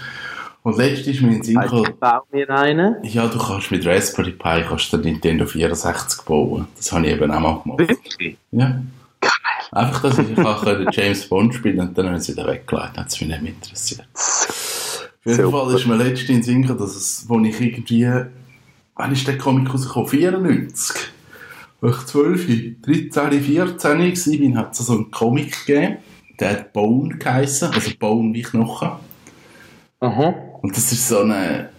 Und 0.64 0.76
letztens 0.76 1.16
ist 1.16 1.22
mir 1.22 1.28
in 1.28 1.34
den 1.34 1.42
Sinn 1.44 1.56
Also, 1.58 1.76
gekommen, 1.76 1.94
ich 1.94 2.00
baue 2.00 2.22
mir 2.32 2.50
einen. 2.50 2.96
ja, 3.04 3.28
du 3.28 3.38
kannst 3.38 3.70
mit 3.70 3.87
Raspberry 3.87 4.32
Pi 4.32 4.64
kannst 4.68 4.92
den 4.92 5.02
Nintendo 5.02 5.46
64 5.46 6.22
bauen. 6.25 6.66
Das 6.76 6.90
habe 6.90 7.06
ich 7.06 7.12
eben 7.12 7.30
auch 7.30 7.40
mal 7.40 7.60
gemacht. 7.62 7.78
Wirklich? 7.78 8.37
Ja. 8.50 8.80
Geil. 9.20 9.30
Einfach, 9.70 10.02
dass 10.02 10.18
ich 10.18 10.38
auch 10.38 10.64
können 10.64 10.88
James 10.90 11.28
Bond 11.28 11.54
spielen 11.54 11.78
und 11.78 11.96
dann 11.96 12.08
haben 12.08 12.18
sie 12.18 12.32
wieder 12.32 12.49
weggelegt. 12.49 12.96
Hat 12.99 13.06
es 13.06 13.20
mich 13.20 13.30
nicht 13.30 13.42
mehr 13.42 13.52
interessiert. 13.52 14.04
Auf 14.14 15.10
jeden 15.25 15.44
Super. 15.44 15.66
Fall 15.66 15.75
ist 15.76 15.87
mir 15.87 15.96
letztens 15.96 16.49
in 16.49 16.62
gekommen, 16.62 16.80
dass 16.80 16.96
es, 16.96 17.25
wo 17.28 17.38
ich 17.38 17.60
irgendwie, 17.60 18.10
wann 18.96 19.12
ist 19.12 19.28
der 19.28 19.38
Comic 19.38 19.72
rausgekommen? 19.72 20.08
94. 20.08 20.96
Wo 21.80 21.88
ich 21.88 22.06
12, 22.06 22.80
13, 22.82 23.42
14 23.42 24.54
war, 24.54 24.62
hat 24.62 24.72
es 24.72 24.87
so 24.87 24.92
einen 24.92 25.10
Comic 25.10 25.66
gegeben, 25.66 25.96
der 26.38 26.50
hat 26.50 26.72
Bone 26.72 27.16
geheissen, 27.16 27.70
also 27.72 27.90
Bone 27.99 28.34
wie 28.34 28.42
Knochen. 28.42 28.90
Mhm. 30.00 30.34
Und 30.62 30.76
das 30.76 30.92
ist 30.92 31.08
so 31.08 31.20
eine 31.20 31.70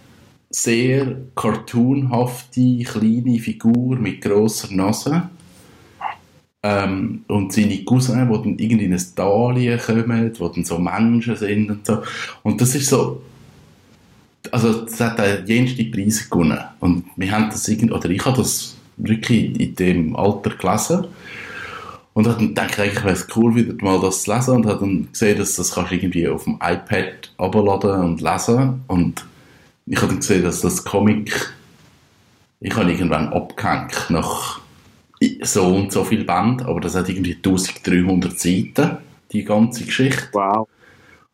sehr 0.50 1.16
cartoonhafte, 1.34 2.78
kleine 2.84 3.38
Figur 3.38 3.96
mit 3.96 4.20
grosser 4.20 4.72
Nase. 4.72 5.30
Ähm, 6.64 7.24
und 7.26 7.52
seine 7.52 7.82
Cousins, 7.84 8.28
die 8.28 8.42
dann 8.42 8.58
irgendwie 8.58 8.84
in 8.84 8.92
ein 8.92 8.98
Italien 8.98 9.80
kommen, 9.80 10.32
die 10.32 10.38
dann 10.38 10.64
so 10.64 10.78
Menschen 10.78 11.36
sind 11.36 11.70
und 11.70 11.86
so. 11.86 12.02
Und 12.44 12.60
das 12.60 12.74
ist 12.74 12.88
so, 12.88 13.22
also 14.50 14.84
es 14.84 15.00
hat 15.00 15.20
auch 15.20 15.46
jenste 15.46 15.84
Preise 15.84 16.28
gewonnen. 16.28 16.60
Und 16.78 17.06
wir 17.16 17.32
haben 17.32 17.50
das 17.50 17.66
irgendwie, 17.66 17.92
oder 17.92 18.10
ich 18.10 18.24
habe 18.24 18.36
das 18.36 18.76
wirklich 19.08 19.60
in 19.60 19.74
dem 19.76 20.16
Alter 20.16 20.50
gelesen. 20.50 21.06
Und 22.14 22.26
habe 22.26 22.38
dann 22.38 22.48
gedacht, 22.48 22.78
eigentlich 22.78 23.04
wäre 23.04 23.14
es 23.14 23.26
cool, 23.36 23.54
wieder 23.54 23.74
mal 23.82 24.00
das 24.00 24.22
zu 24.22 24.34
lesen. 24.34 24.56
Und 24.56 24.66
habe 24.66 24.80
dann 24.80 25.08
gesehen, 25.12 25.38
dass 25.38 25.56
das 25.56 25.72
kannst 25.72 25.92
irgendwie 25.92 26.28
auf 26.28 26.44
dem 26.44 26.54
iPad 26.54 27.32
abladen 27.38 28.00
und 28.00 28.20
lesen. 28.20 28.82
Und 28.86 29.24
ich 29.86 29.96
habe 29.96 30.08
dann 30.08 30.18
gesehen, 30.18 30.42
dass 30.42 30.60
das 30.60 30.84
Comic 30.84 31.52
ich 32.62 32.76
habe 32.76 32.90
irgendwann 32.90 33.32
abgehängt 33.32 34.06
nach 34.08 34.60
so 35.42 35.66
und 35.66 35.92
so 35.92 36.04
viel 36.04 36.24
Band, 36.24 36.62
aber 36.62 36.80
das 36.80 36.94
hat 36.94 37.08
irgendwie 37.08 37.34
1300 37.34 38.38
Seiten, 38.38 38.98
die 39.32 39.44
ganze 39.44 39.84
Geschichte. 39.84 40.28
Wow. 40.32 40.68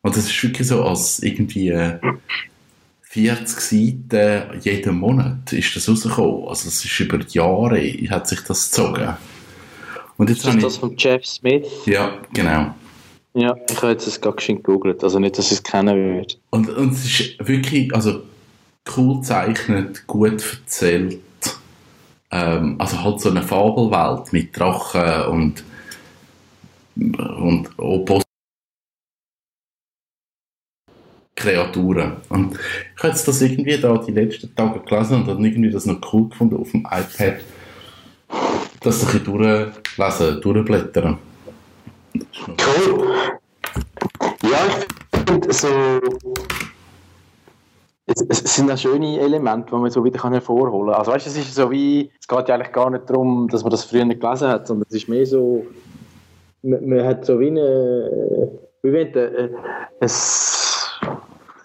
Und 0.02 0.16
das 0.16 0.25
ist 0.25 0.42
wirklich 0.42 0.68
so, 0.68 0.84
als 0.84 1.22
irgendwie 1.22 1.68
äh, 1.68 1.98
40 3.10 3.60
Seiten 3.60 4.60
jeden 4.60 4.98
Monat 4.98 5.52
ist 5.52 5.74
das 5.74 5.88
rausgekommen. 5.88 6.46
Also 6.48 6.68
es 6.68 6.84
ist 6.84 7.00
über 7.00 7.18
Jahre, 7.28 7.80
hat 8.10 8.28
sich 8.28 8.40
das 8.42 8.70
gezogen. 8.70 9.16
Und 10.18 10.28
jetzt 10.28 10.38
Ist 10.38 10.46
das 10.46 10.52
habe 10.52 10.62
das 10.62 10.74
ich, 10.74 10.80
von 10.80 10.94
Jeff 10.96 11.24
Smith? 11.24 11.66
ja, 11.86 12.18
genau. 12.34 12.74
Ja, 13.34 13.56
ich 13.70 13.76
habe 13.76 13.92
jetzt 13.92 14.06
das 14.06 14.20
gerade 14.20 14.36
geschwind 14.36 14.64
gegoogelt. 14.64 15.02
Also 15.04 15.18
nicht, 15.18 15.38
dass 15.38 15.46
ich 15.46 15.52
es 15.52 15.62
kennen 15.62 16.16
würde. 16.16 16.34
Und, 16.50 16.68
und 16.70 16.92
es 16.92 17.04
ist 17.04 17.48
wirklich, 17.48 17.94
also 17.94 18.22
cool 18.96 19.18
gezeichnet, 19.18 20.06
gut 20.06 20.42
erzählt. 20.62 21.20
Ähm, 22.30 22.76
also 22.78 23.02
halt 23.02 23.20
so 23.20 23.30
eine 23.30 23.42
Fabelwelt 23.42 24.32
mit 24.32 24.58
Drachen 24.58 25.22
und 25.30 25.64
und 26.96 27.68
Opos 27.78 28.24
Kreaturen. 31.38 32.16
Und 32.28 32.59
ich 32.97 33.02
habe 33.02 33.12
das 33.12 33.40
irgendwie 33.42 33.78
da 33.80 33.97
die 33.99 34.12
letzten 34.12 34.54
Tage 34.54 34.80
gelesen 34.80 35.16
und 35.16 35.28
dann 35.28 35.45
irgendwie 35.45 35.71
das 35.71 35.87
noch 35.87 36.00
cool 36.12 36.28
gefunden 36.28 36.57
auf 36.57 36.71
dem 36.73 36.80
iPad, 36.80 37.37
das 38.83 39.00
ein 39.02 39.07
bisschen 39.07 39.25
durchlesen, 39.25 40.40
durchblättern. 40.40 41.18
Cool. 42.47 43.07
Ja, 44.42 44.59
ich 45.14 45.18
finde 45.30 45.52
so. 45.52 45.68
Es, 48.07 48.23
es 48.42 48.54
sind 48.57 48.71
auch 48.71 48.78
schöne 48.78 49.21
Elemente, 49.21 49.68
die 49.71 49.76
man 49.76 49.90
so 49.90 50.02
wieder 50.02 50.23
hervorholen 50.30 50.90
kann. 50.92 50.99
Also, 50.99 51.12
weißt 51.12 51.26
du, 51.26 51.30
es 51.30 51.37
ist 51.37 51.54
so 51.54 51.71
wie. 51.71 52.11
Es 52.21 52.26
geht 52.26 52.49
ja 52.49 52.54
eigentlich 52.54 52.73
gar 52.73 52.90
nicht 52.90 53.09
darum, 53.09 53.49
dass 53.49 53.62
man 53.62 53.71
das 53.71 53.85
früher 53.85 54.04
nicht 54.04 54.21
gelesen 54.21 54.49
hat, 54.49 54.66
sondern 54.66 54.87
es 54.88 54.97
ist 54.97 55.09
mehr 55.09 55.26
so. 55.26 55.66
Man, 56.62 56.88
man 56.88 57.04
hat 57.04 57.25
so 57.26 57.38
wie 57.38 57.49
eine. 57.49 58.50
Wie 58.83 58.92
wenn 58.92 59.12
äh, 59.14 59.50
es- 60.00 60.67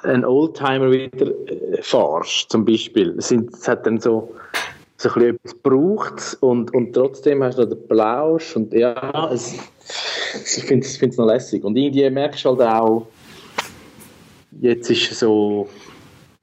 einen 0.03 0.25
Oldtimer 0.25 0.91
wieder 0.91 1.27
äh, 1.47 1.81
fahrst, 1.81 2.51
zum 2.51 2.65
Beispiel. 2.65 3.15
Es, 3.17 3.29
sind, 3.29 3.53
es 3.53 3.67
hat 3.67 3.85
dann 3.85 3.99
so 3.99 4.33
so 5.03 5.09
ein 5.09 5.13
bisschen 5.15 5.35
etwas 5.35 5.53
braucht 5.55 6.37
und, 6.39 6.73
und 6.73 6.93
trotzdem 6.93 7.43
hast 7.43 7.57
du 7.57 7.63
noch 7.63 7.69
den 7.69 7.87
Plausch 7.87 8.55
und 8.55 8.73
ja, 8.73 9.29
es, 9.31 9.53
ich 10.57 10.63
finde 10.63 10.85
es 10.85 11.17
noch 11.17 11.25
lässig. 11.25 11.63
Und 11.63 11.75
irgendwie 11.75 12.09
merkst 12.09 12.45
du 12.45 12.49
halt 12.49 12.61
auch, 12.61 13.07
jetzt 14.61 14.89
ist 14.89 15.19
so 15.19 15.67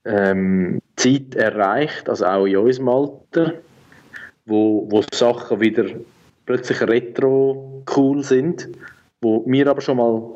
ähm, 0.05 0.79
Zeit 0.95 1.35
erreicht, 1.35 2.07
also 2.07 2.25
auch 2.25 2.45
in 2.45 2.57
unserem 2.57 2.89
Alter, 2.89 3.53
wo, 4.45 4.87
wo 4.89 5.03
Sachen 5.11 5.59
wieder 5.59 5.85
plötzlich 6.45 6.81
retro 6.81 7.83
cool 7.95 8.23
sind, 8.23 8.69
wo 9.21 9.43
wir 9.45 9.67
aber 9.67 9.81
schon 9.81 9.97
mal 9.97 10.35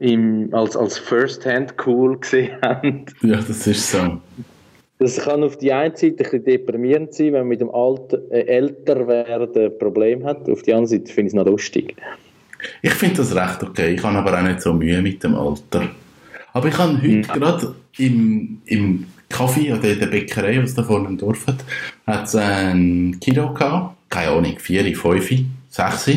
im, 0.00 0.52
als, 0.52 0.76
als 0.76 0.98
First-Hand 0.98 1.74
cool 1.86 2.18
gesehen 2.18 2.56
haben. 2.62 3.06
Ja, 3.22 3.36
das 3.36 3.66
ist 3.66 3.92
so. 3.92 4.20
Das 4.98 5.16
kann 5.18 5.42
auf 5.44 5.56
die 5.56 5.72
einen 5.72 5.94
Seite 5.94 6.08
ein 6.08 6.16
bisschen 6.16 6.44
deprimierend 6.44 7.14
sein, 7.14 7.26
wenn 7.26 7.40
man 7.40 7.48
mit 7.48 7.60
dem 7.60 7.70
Alter, 7.70 8.18
äh, 8.30 8.40
Älterwerden 8.40 9.64
ein 9.64 9.78
Problem 9.78 10.24
hat. 10.24 10.48
Auf 10.50 10.62
die 10.62 10.74
andere 10.74 10.88
Seite 10.88 11.12
finde 11.12 11.28
ich 11.28 11.34
es 11.34 11.34
noch 11.34 11.46
lustig. 11.46 11.96
Ich 12.82 12.92
finde 12.92 13.16
das 13.16 13.34
recht 13.34 13.62
okay. 13.62 13.94
Ich 13.94 14.02
habe 14.02 14.18
aber 14.18 14.38
auch 14.38 14.42
nicht 14.42 14.60
so 14.60 14.74
Mühe 14.74 15.00
mit 15.00 15.22
dem 15.24 15.34
Alter. 15.34 15.88
Aber 16.52 16.68
ich 16.68 16.76
habe 16.76 17.00
heute 17.00 17.20
gerade 17.20 17.74
im, 17.96 18.60
im 18.66 19.06
Kaffee 19.28 19.72
oder 19.72 19.84
in 19.84 20.00
der 20.00 20.06
Bäckerei, 20.06 20.62
was 20.62 20.74
da 20.74 20.82
vorne 20.82 21.08
im 21.08 21.16
Dorf 21.16 21.46
hat, 21.46 21.64
hat 22.06 22.24
es 22.24 22.34
ein 22.34 23.18
Kilo 23.20 23.54
gehabt. 23.54 23.96
Keine 24.10 24.32
Ahnung, 24.32 24.58
4, 24.58 24.94
5, 24.94 25.30
6. 25.68 26.10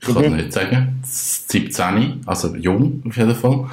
Ich 0.00 0.14
kann 0.14 0.24
es 0.24 0.30
nicht 0.32 0.52
sagen. 0.52 1.02
17, 1.04 2.22
also 2.26 2.54
jung 2.56 3.02
auf 3.06 3.16
jeden 3.16 3.34
Fall. 3.34 3.68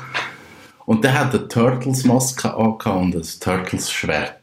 Und 0.85 1.03
der 1.03 1.20
hat 1.20 1.33
eine 1.33 1.48
Turtles-Maske 1.48 2.53
angehabt 2.53 2.85
und 2.85 3.16
ein 3.16 3.40
Turtles-Schwert. 3.40 4.40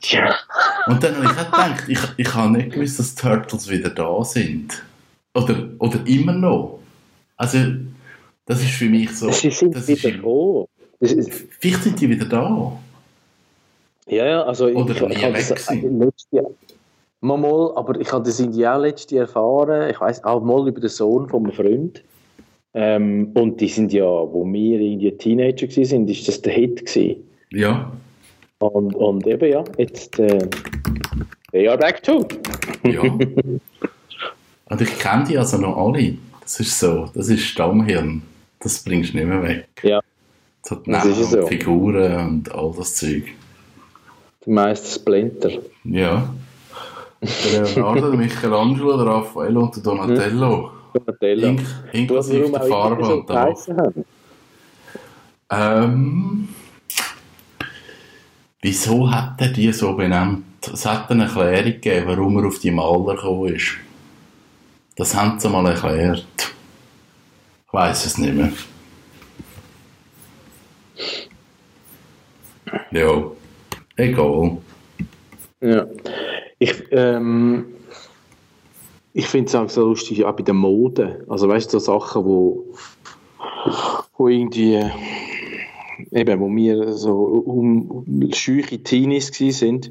Und 0.87 1.03
dann 1.03 1.17
habe 1.17 1.25
ich 1.25 1.37
gedacht, 1.37 1.85
ich, 1.89 1.99
ich 2.19 2.35
habe 2.35 2.53
nicht 2.53 2.73
gewusst, 2.73 2.99
dass 2.99 3.15
Turtles 3.15 3.69
wieder 3.69 3.91
da 3.91 4.23
sind. 4.25 4.83
Oder, 5.35 5.69
oder 5.79 6.07
immer 6.07 6.33
noch. 6.33 6.81
Also, 7.37 7.59
das 8.47 8.63
ist 8.63 8.73
für 8.73 8.89
mich 8.89 9.11
so. 9.17 9.31
Sie 9.31 9.51
sind 9.51 9.75
das 9.75 9.89
ist 9.89 10.05
wieder 10.05 10.67
ist, 11.01 11.45
Vielleicht 11.59 11.83
sind 11.83 12.01
die 12.01 12.11
wieder 12.11 12.27
da. 12.27 12.79
ja, 14.07 14.27
ja, 14.27 14.43
also 14.43 14.67
Oder 14.67 14.95
ich, 14.95 15.01
nie 15.01 15.15
ich 15.15 15.25
habe 15.25 15.35
weg 15.35 15.49
das 15.49 15.67
sind. 15.67 15.99
letztes 15.99 16.31
Jahr, 16.31 16.51
mal, 17.25 17.39
mal, 17.39 17.73
aber 17.75 18.01
ich 18.01 18.13
habe 18.13 18.25
das 18.25 18.39
in 18.39 18.53
die 18.53 18.67
auch 18.67 18.79
letztes 18.79 19.11
Jahr 19.13 19.27
erfahren. 19.27 19.91
Ich 19.91 20.01
weiß 20.01 20.25
auch 20.25 20.43
mal 20.43 20.69
über 20.69 20.81
den 20.81 20.91
Sohn 20.91 21.29
von 21.29 21.45
einem 21.45 21.53
Freund. 21.53 22.05
Ähm, 22.75 23.31
und 23.35 23.61
die 23.61 23.69
sind 23.69 23.93
ja, 23.93 24.05
wo 24.05 24.45
wir 24.45 24.81
irgendwie 24.81 25.13
Teenager 25.13 25.69
sind, 25.71 26.11
ist 26.11 26.27
das 26.29 26.43
der 26.43 26.53
Hit 26.53 26.87
gewesen. 26.87 27.23
Ja. 27.51 27.93
Und, 28.59 28.95
und 28.95 29.27
eben 29.27 29.51
ja, 29.51 29.65
jetzt 29.79 30.19
äh, 30.19 30.39
they 31.53 31.69
are 31.69 31.79
back 31.79 32.03
too. 32.03 32.25
Ja. 32.85 33.03
Und 34.67 34.81
ich 34.81 34.99
kenne 34.99 35.25
die 35.29 35.37
also 35.37 35.59
noch 35.59 35.77
alle. 35.77 36.17
Das 36.41 36.59
ist 36.59 36.81
so. 36.81 37.11
Das 37.15 37.29
ist 37.29 37.43
Stammhirn. 37.43 38.23
Das 38.61 38.83
bringst 38.83 39.13
du 39.13 39.19
nicht 39.19 39.27
mehr 39.27 39.43
weg. 39.43 39.69
Ja. 39.83 40.01
Das 40.67 40.79
Namen 40.87 41.13
ist 41.13 41.31
so. 41.31 41.41
und 41.41 41.49
Figuren 41.49 42.27
und 42.27 42.55
all 42.55 42.73
das 42.77 42.97
Zeug. 42.97 43.25
Die 44.47 44.51
meisten 44.51 44.89
Splinter. 44.89 45.51
Ja. 45.85 46.35
Leonardo, 47.53 48.11
der 48.11 48.19
Michelangelo, 48.19 48.97
der 48.97 49.07
Raffaello 49.07 49.63
und 49.63 49.77
der 49.77 49.83
Donatello. 49.83 50.71
Donatello. 50.93 51.47
Ink, 51.49 51.61
inklusive 51.93 52.51
der 52.51 52.63
Farbe 52.63 53.17
und 53.17 53.29
der. 53.29 53.55
Ähm, 55.51 56.49
wieso 58.61 59.11
hat 59.11 59.41
er 59.41 59.49
die 59.49 59.73
so 59.73 59.95
benannt? 59.95 60.45
Es 60.73 60.87
hat 60.87 61.11
eine 61.11 61.25
Erklärung 61.25 61.65
gegeben, 61.65 62.07
warum 62.07 62.39
er 62.39 62.49
auf 62.49 62.59
die 62.59 62.71
Maler 62.71 63.15
gekommen 63.15 63.55
ist. 63.55 63.77
Das 64.97 65.15
haben 65.15 65.39
sie 65.39 65.49
mal 65.49 65.67
erklärt. 65.67 66.27
Ich 67.67 67.73
weiß 67.73 68.07
es 68.07 68.19
nicht 68.19 68.35
mehr. 68.35 68.53
Ja, 72.91 73.25
egal. 73.97 74.59
Ja. 75.61 75.87
Ich, 76.65 76.83
ähm, 76.93 77.67
ich 79.13 79.27
finde 79.27 79.49
es 79.49 79.55
auch 79.55 79.69
so 79.69 79.85
lustig, 79.89 80.25
auch 80.25 80.33
bei 80.33 80.43
der 80.43 80.55
Mode. 80.55 81.23
Also 81.29 81.47
weißt 81.47 81.75
du, 81.75 81.79
so 81.79 81.99
Sachen, 81.99 82.25
wo, 82.25 82.65
wo 84.17 84.29
irgendwie 84.29 84.83
eben, 86.11 86.41
wo 86.41 86.49
wir 86.49 86.95
so 86.95 87.13
um, 87.13 88.07
scheuche 88.33 88.83
Teenies 88.83 89.27
sind 89.27 89.91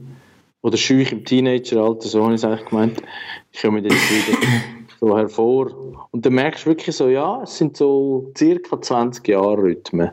oder 0.63 0.75
scheuch 0.75 1.12
im 1.12 1.23
Teenageralter, 1.23 2.07
so 2.07 2.23
habe 2.23 2.33
ich 2.33 2.41
es 2.41 2.45
eigentlich 2.45 2.67
gemeint, 2.67 3.03
ich 3.51 3.62
komme 3.62 3.81
jetzt 3.81 3.93
wieder 3.93 4.39
so 4.99 5.15
hervor. 5.15 5.71
Und 6.09 6.25
dann 6.25 6.33
merkst 6.33 6.65
du 6.65 6.71
wirklich 6.71 6.95
so, 6.95 7.07
ja, 7.07 7.43
es 7.43 7.55
sind 7.55 7.77
so 7.77 8.31
circa 8.36 8.81
20 8.81 9.27
Jahre 9.27 9.62
Rhythmen 9.62 10.09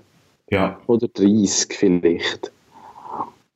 Ja, 0.51 0.79
oder 0.87 1.09
30 1.09 1.73
vielleicht. 1.73 2.53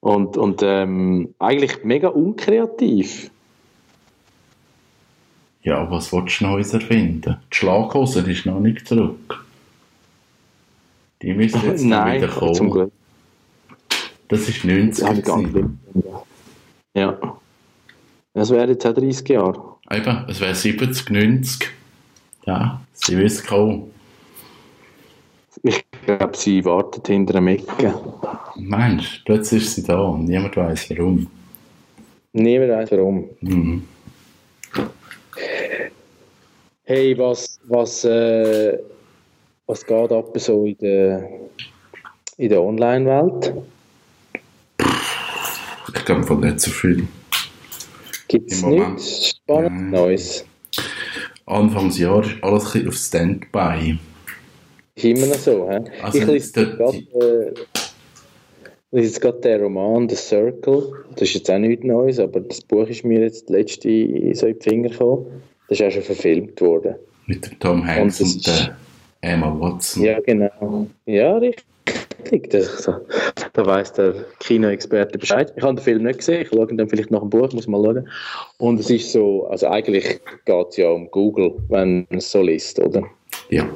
Und, 0.04 0.36
und 0.36 0.60
ähm, 0.62 1.34
eigentlich 1.38 1.82
mega 1.82 2.08
unkreativ. 2.08 3.30
ja, 5.62 5.90
was 5.90 6.12
willst 6.12 6.42
du 6.42 6.44
Neues 6.44 6.74
erfinden? 6.74 7.38
Die 7.50 7.56
Schlaghose 7.56 8.20
ist 8.30 8.44
noch 8.44 8.60
nicht 8.60 8.86
zurück. 8.86 9.42
Die 11.22 11.32
müssen 11.32 11.62
jetzt 11.64 11.82
Nein, 11.82 12.20
wieder 12.20 12.30
kommen. 12.30 12.54
zum 12.54 12.70
Glück. 12.70 12.92
Das 14.28 14.46
ist 14.46 14.62
90 14.62 15.06
Das. 15.06 15.78
Ja. 16.92 17.18
Das 18.34 18.50
wäre 18.50 18.72
jetzt 18.72 18.86
auch 18.86 18.92
30 18.92 19.26
Jahre. 19.26 19.76
Eben, 19.90 20.24
es 20.28 20.38
wäre 20.38 20.54
70, 20.54 21.08
90. 21.08 21.70
Ja, 22.44 22.82
sie 22.92 23.16
wissen 23.16 23.46
kommen. 23.46 23.90
Ich 25.66 25.82
glaube, 26.04 26.36
sie 26.36 26.62
wartet 26.66 27.06
hinter 27.06 27.36
einem 27.36 27.48
Ecke. 27.48 27.94
Mensch, 28.56 29.22
plötzlich 29.24 29.64
ist 29.64 29.76
sie 29.76 29.82
da 29.82 29.98
und 29.98 30.26
niemand 30.26 30.54
weiß 30.54 30.90
warum. 30.90 31.26
Niemand 32.34 32.70
weiß 32.70 32.90
warum. 32.90 33.30
Mhm. 33.40 33.82
Hey, 36.82 37.16
was, 37.16 37.58
was, 37.64 38.04
äh, 38.04 38.78
was 39.66 39.86
geht 39.86 40.12
ab 40.12 40.38
so 40.38 40.66
in 40.66 40.76
der, 40.76 41.30
in 42.36 42.50
der 42.50 42.62
Online-Welt? 42.62 43.54
Ich 45.94 46.04
glaube 46.04 46.24
von 46.24 46.40
nicht 46.40 46.60
so 46.60 46.70
viel. 46.70 47.08
Gibt 48.28 48.52
es 48.52 48.62
nichts 48.62 49.30
Spannendes 49.30 49.80
Nein. 49.80 49.90
Neues? 49.90 50.44
Anfangsjahr 51.46 52.22
ist 52.22 52.34
alles 52.42 52.66
ein 52.66 52.72
bisschen 52.72 52.88
auf 52.88 52.94
Standby. 52.96 53.98
Ist 54.96 55.04
immer 55.04 55.26
noch 55.26 55.34
so, 55.34 55.68
hä? 55.68 55.80
Also, 56.02 56.18
ich 56.18 56.26
lese 56.26 56.60
jetzt 58.92 59.20
gerade 59.20 59.40
der 59.40 59.60
Roman 59.60 60.08
The 60.08 60.14
Circle. 60.14 60.92
Das 61.12 61.22
ist 61.22 61.34
jetzt 61.34 61.50
auch 61.50 61.58
nichts 61.58 61.84
Neues, 61.84 62.20
aber 62.20 62.40
das 62.40 62.60
Buch 62.60 62.86
ist 62.86 63.04
mir 63.04 63.22
jetzt 63.22 63.44
das 63.44 63.50
letzte 63.50 63.88
so 64.34 64.46
in 64.46 64.58
die 64.58 64.62
Finger 64.62 64.88
gekommen. 64.88 65.26
Das 65.68 65.80
ist 65.80 65.86
auch 65.86 65.90
schon 65.90 66.02
verfilmt 66.02 66.60
worden. 66.60 66.94
Mit 67.26 67.44
dem 67.44 67.58
Tom 67.58 67.86
Hanks 67.86 68.20
und, 68.20 68.34
Und 68.34 68.46
der 68.46 68.76
Emma 69.22 69.56
Watson. 69.58 70.04
Ja, 70.04 70.20
genau. 70.20 70.86
Ja, 71.06 71.38
richtig. 71.38 71.64
Das. 72.50 72.88
Da 73.52 73.66
weiss 73.66 73.92
der 73.92 74.14
Kinoexperte 74.40 75.18
Bescheid. 75.18 75.52
Ich 75.56 75.62
habe 75.62 75.74
den 75.74 75.82
Film 75.82 76.04
nicht 76.04 76.18
gesehen, 76.18 76.42
ich 76.42 76.48
schaue 76.48 76.70
ihn 76.70 76.76
dann 76.76 76.88
vielleicht 76.88 77.10
nach 77.10 77.20
dem 77.20 77.30
Buch, 77.30 77.52
muss 77.52 77.66
mal 77.66 77.82
schauen. 77.84 78.08
Und 78.58 78.80
es 78.80 78.90
ist 78.90 79.12
so, 79.12 79.46
also 79.46 79.68
eigentlich 79.68 80.20
geht 80.44 80.66
es 80.70 80.76
ja 80.76 80.88
um 80.88 81.10
Google, 81.10 81.54
wenn 81.68 82.06
man 82.08 82.18
es 82.18 82.30
so 82.30 82.42
liest, 82.42 82.78
oder? 82.80 83.02
Ja. 83.50 83.68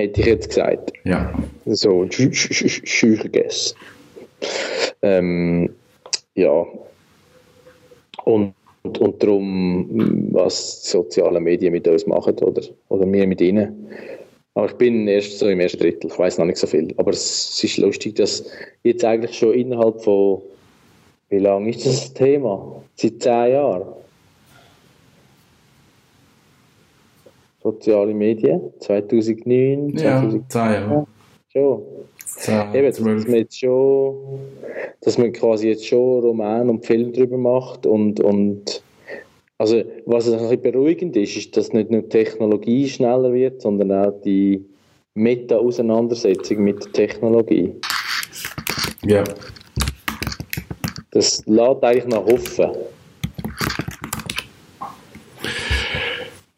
Hätte 0.00 0.20
ich 0.20 0.26
jetzt 0.26 0.48
gesagt. 0.48 0.92
ja. 1.04 1.32
So, 1.66 2.00
sch- 2.02 2.32
sch- 2.32 2.52
sch- 2.52 2.86
scheuer 2.86 3.28
Guess. 3.28 3.74
Ähm, 5.02 5.70
ja. 6.34 6.64
Und, 8.24 8.54
und, 8.82 8.98
und 8.98 9.22
darum, 9.22 10.28
was 10.32 10.82
die 10.82 10.88
sozialen 10.88 11.44
Medien 11.44 11.72
mit 11.72 11.86
uns 11.86 12.06
machen 12.06 12.34
oder, 12.38 12.62
oder 12.88 13.12
wir 13.12 13.26
mit 13.26 13.40
ihnen. 13.42 13.88
Aber 14.54 14.66
ich 14.66 14.72
bin 14.74 15.06
erst 15.06 15.38
so 15.38 15.48
im 15.48 15.60
ersten 15.60 15.78
Drittel, 15.78 16.10
ich 16.10 16.18
weiß 16.18 16.38
noch 16.38 16.46
nicht 16.46 16.58
so 16.58 16.66
viel. 16.66 16.92
Aber 16.96 17.10
es 17.10 17.62
ist 17.62 17.76
lustig, 17.76 18.16
dass 18.16 18.44
jetzt 18.82 19.04
eigentlich 19.04 19.36
schon 19.38 19.54
innerhalb 19.54 20.02
von, 20.02 20.40
wie 21.28 21.38
lange 21.38 21.70
ist 21.70 21.86
das 21.86 22.12
Thema? 22.14 22.82
Seit 22.96 23.22
zehn 23.22 23.52
Jahren. 23.52 23.84
Soziale 27.62 28.14
Medien, 28.14 28.60
2009, 28.80 29.90
Ja, 29.90 30.20
2010, 30.20 30.44
zehn 30.48 30.60
Jahre. 30.62 31.06
schon. 31.52 31.82
Zehn, 32.26 32.74
Eben, 32.74 32.86
dass 32.86 33.00
man 33.00 33.34
jetzt 33.34 33.58
schon, 33.58 34.14
dass 35.02 35.18
man 35.18 35.32
quasi 35.32 35.68
jetzt 35.68 35.86
schon 35.86 36.20
Roman 36.22 36.70
und 36.70 36.86
Film 36.86 37.12
drüber 37.12 37.36
macht 37.36 37.86
und, 37.86 38.20
und 38.20 38.82
also 39.58 39.82
was 40.06 40.26
ein 40.32 40.38
bisschen 40.38 40.62
beruhigend 40.62 41.16
ist, 41.16 41.36
ist, 41.36 41.56
dass 41.56 41.72
nicht 41.72 41.90
nur 41.90 42.02
die 42.02 42.08
Technologie 42.08 42.88
schneller 42.88 43.32
wird, 43.32 43.60
sondern 43.60 43.92
auch 43.92 44.12
die 44.24 44.64
Meta-Auseinandersetzung 45.14 46.64
mit 46.64 46.82
der 46.84 46.92
Technologie. 46.92 47.74
Ja. 49.04 49.24
Das 51.10 51.44
lässt 51.46 51.84
eigentlich 51.84 52.06
noch 52.06 52.24
hoffen. 52.24 52.70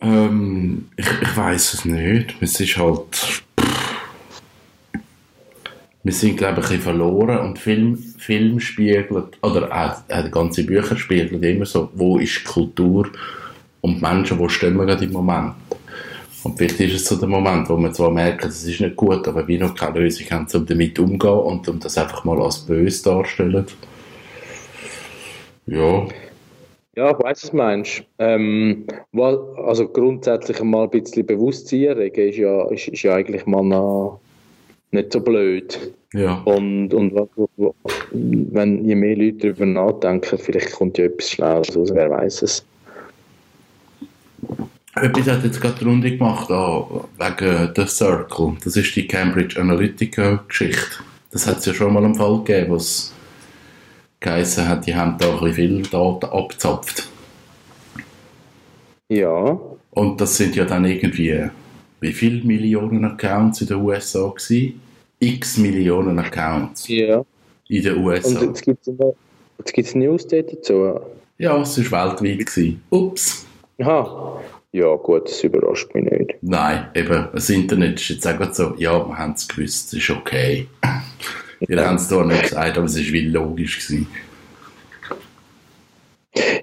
Ähm, 0.03 0.89
ich 0.97 1.07
ich 1.07 1.37
weiß 1.37 1.75
es 1.75 1.85
nicht. 1.85 2.35
Es 2.41 2.59
ist 2.61 2.77
halt. 2.77 3.43
Wir 6.05 6.13
sind, 6.13 6.37
glaube 6.37 6.55
ich, 6.55 6.59
ein 6.59 6.63
bisschen 6.63 6.83
verloren 6.83 7.39
und 7.39 7.61
Film, 7.61 7.97
Film 7.97 8.59
spiegelt, 8.59 9.39
oder 9.41 9.71
auch, 9.71 10.13
auch 10.13 10.25
die 10.25 10.31
ganze 10.33 10.65
Bücher 10.65 10.97
spiegeln 10.97 11.41
immer 11.41 11.65
so, 11.65 11.91
wo 11.95 12.19
ist 12.19 12.43
Kultur 12.43 13.09
und 13.83 14.03
Menschen, 14.03 14.37
wo 14.41 14.49
stehen 14.49 14.77
wir 14.77 14.87
gerade 14.87 15.05
im 15.05 15.13
Moment. 15.13 15.55
Und 16.43 16.59
vielleicht 16.59 16.81
ist 16.81 16.95
es 16.95 17.05
so 17.05 17.15
der 17.15 17.29
Moment, 17.29 17.69
wo 17.69 17.77
man 17.77 17.95
zwar 17.95 18.11
merkt, 18.11 18.45
es 18.45 18.65
ist 18.65 18.81
nicht 18.81 18.97
gut, 18.97 19.29
aber 19.29 19.47
wir 19.47 19.61
noch 19.61 19.77
keine 19.77 20.01
Lösung 20.01 20.27
haben, 20.31 20.49
um 20.53 20.67
damit 20.67 20.99
umzugehen 20.99 21.39
und 21.39 21.69
um 21.69 21.79
das 21.79 21.97
einfach 21.97 22.25
mal 22.25 22.43
als 22.43 22.59
böse 22.59 23.05
darstellen. 23.05 23.67
Ja, 25.67 26.05
Ja, 26.95 27.11
ich 27.11 27.19
weiß, 27.19 27.43
was 27.45 27.51
du 27.51 27.57
meinst. 27.57 28.03
Ähm, 28.19 28.87
also 29.67 29.89
grundsätzlich 29.89 30.63
mal 30.63 30.85
ein 30.85 30.91
bisschen 30.91 31.25
Bewusstsein 31.25 31.85
erregen 31.85 32.29
ist 32.29 32.37
ja, 32.37 32.69
ist, 32.69 32.89
ist 32.89 33.03
ja 33.03 33.15
eigentlich 33.15 33.47
mal 33.47 33.63
noch 33.63 34.21
nicht 34.91 35.13
so 35.13 35.21
blöd. 35.21 35.79
ja. 36.13 36.35
Und, 36.45 36.93
und 36.93 37.15
was- 37.15 37.73
wenn 38.13 38.85
je 38.85 38.95
mehr 38.95 39.17
Leute 39.17 39.39
darüber 39.55 39.65
nachdenken, 39.65 40.37
vielleicht 40.37 40.73
kommt 40.73 40.99
ja 40.99 41.07
etwas 41.07 41.31
Schlaues 41.31 41.75
raus, 41.75 41.91
wer 41.95 42.11
weiß 42.11 42.43
es. 42.43 42.65
Etwas 44.95 45.27
hat 45.29 45.45
jetzt 45.45 45.61
gerade 45.63 45.79
die 45.79 45.85
Runde 45.87 46.11
gemacht, 46.11 46.51
ah, 46.51 46.87
wegen 47.19 47.71
The 47.75 47.87
Circle. 47.87 48.57
Das 48.63 48.77
ist 48.77 48.95
die 48.95 49.07
Cambridge 49.09 49.59
Analytica-Geschichte. 49.59 51.03
Das 51.31 51.47
hat 51.47 51.59
es 51.59 51.65
ja 51.67 51.73
schon 51.73 51.95
mal 51.95 52.05
einen 52.05 52.15
Fall 52.15 52.37
gegeben, 52.45 52.73
wo 52.73 52.77
es 52.77 53.12
geheißen 54.23 54.69
hat, 54.69 54.87
die 54.87 54.95
haben 54.95 55.17
da 55.19 55.31
ein 55.31 55.41
bisschen 55.41 55.55
viel 55.55 55.83
Daten 55.83 56.27
abgezapft. 56.27 57.09
Ja, 59.09 59.59
Und 59.91 60.21
das 60.21 60.37
sind 60.37 60.57
ja 60.57 60.65
dann 60.65 60.85
irgendwie, 60.87 61.51
wie 62.01 62.13
viele 62.13 62.43
Millionen 62.45 63.05
Accounts 63.05 63.61
in 63.61 63.67
den 63.67 63.77
USA 63.83 64.29
gewesen? 64.29 64.81
X 65.19 65.59
Millionen 65.59 66.19
Accounts 66.19 66.89
ja. 66.89 67.23
in 67.69 67.83
den 67.83 67.97
Und 67.97 68.05
USA. 68.05 68.43
jetzt 68.43 68.63
gibt 68.65 68.89
es 69.87 69.95
News 69.95 70.27
dazu. 70.27 71.01
Ja, 71.39 71.61
es 71.61 71.93
war 71.93 72.11
weltweit. 72.11 72.47
Gewesen. 72.47 72.83
Ups. 72.91 73.47
Aha. 73.81 74.41
Ja, 74.73 74.95
gut, 74.97 75.29
das 75.29 75.45
überrascht 75.45 75.95
mich 75.95 76.05
nicht. 76.05 76.35
Nein, 76.41 76.87
eben, 76.95 77.29
das 77.35 77.51
Internet 77.51 78.01
ist 78.01 78.09
jetzt 78.09 78.27
auch 78.27 78.53
so, 78.55 78.75
ja, 78.79 79.07
wir 79.07 79.19
haben 79.19 79.33
es 79.33 79.47
gewusst, 79.47 79.93
es 79.93 79.99
ist 79.99 80.11
okay. 80.11 80.67
Wir 81.69 81.87
haben 81.87 81.97
es 81.97 82.09
zwar 82.09 82.27
nicht 82.27 82.43
gesagt, 82.43 82.77
aber 82.77 82.87
es 82.87 82.97
war 82.97 83.13
wie 83.13 83.29
logisch. 83.29 83.87
Gewesen. 83.87 84.07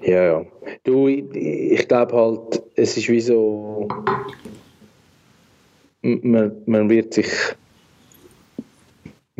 Ja, 0.02 0.24
ja. 0.24 0.46
Du, 0.84 1.08
ich, 1.08 1.24
ich 1.34 1.88
glaube 1.88 2.14
halt, 2.14 2.62
es 2.74 2.96
ist 2.96 3.08
wie 3.08 3.20
so. 3.20 3.88
Man, 6.02 6.52
man 6.66 6.88
wird 6.88 7.14
sich 7.14 7.28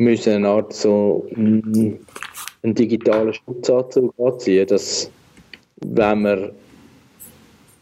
müssen 0.01 0.33
eine 0.33 0.47
Art 0.47 0.73
so 0.73 1.27
einen 1.35 1.99
digitalen 2.63 3.33
Schutzanzug 3.33 4.13
anziehen, 4.19 4.67
dass 4.67 5.09
wenn 5.81 6.21
man 6.21 6.51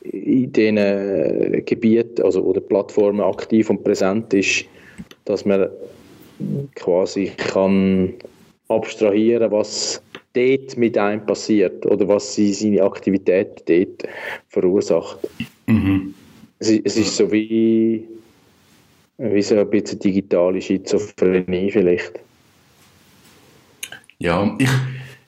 in 0.03 0.51
diesen 0.51 1.65
Gebieten 1.65 2.21
also, 2.23 2.41
oder 2.41 2.61
Plattformen 2.61 3.21
aktiv 3.21 3.69
und 3.69 3.83
präsent 3.83 4.33
ist, 4.33 4.65
dass 5.25 5.45
man 5.45 5.69
quasi 6.75 7.32
kann 7.38 8.13
abstrahieren, 8.67 9.52
was 9.52 10.02
dort 10.34 10.78
mit 10.78 10.97
einem 10.97 11.25
passiert 11.25 11.86
oder 11.86 12.08
was 12.08 12.36
sie, 12.36 12.54
seine 12.54 12.84
Aktivität 12.84 13.63
dort 13.67 14.04
verursacht. 14.49 15.17
Mhm. 15.67 16.13
Es, 16.60 16.69
ist- 16.69 16.82
es 16.86 16.97
ist 16.97 17.17
so 17.17 17.32
wie, 17.32 18.06
wie 19.17 19.41
so 19.41 19.56
ein 19.58 19.69
bisschen 19.69 19.99
digitale 19.99 20.62
Schizophrenie 20.62 21.71
vielleicht. 21.71 22.19
Ja, 24.19 24.56
ich, 24.60 24.69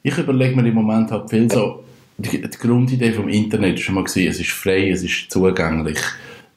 ich 0.03 0.17
überlege 0.17 0.55
mir 0.55 0.67
im 0.67 0.75
Moment 0.75 1.11
halt 1.11 1.29
viel 1.29 1.49
so, 1.51 1.83
die, 2.17 2.41
die 2.41 2.57
Grundidee 2.57 3.11
vom 3.13 3.29
Internet 3.29 3.75
ist 3.75 3.81
schon 3.85 3.95
mal 3.95 4.03
gewesen, 4.03 4.27
es 4.29 4.39
ist 4.39 4.51
frei, 4.51 4.89
es 4.89 5.01
ist 5.03 5.31
zugänglich, 5.31 5.97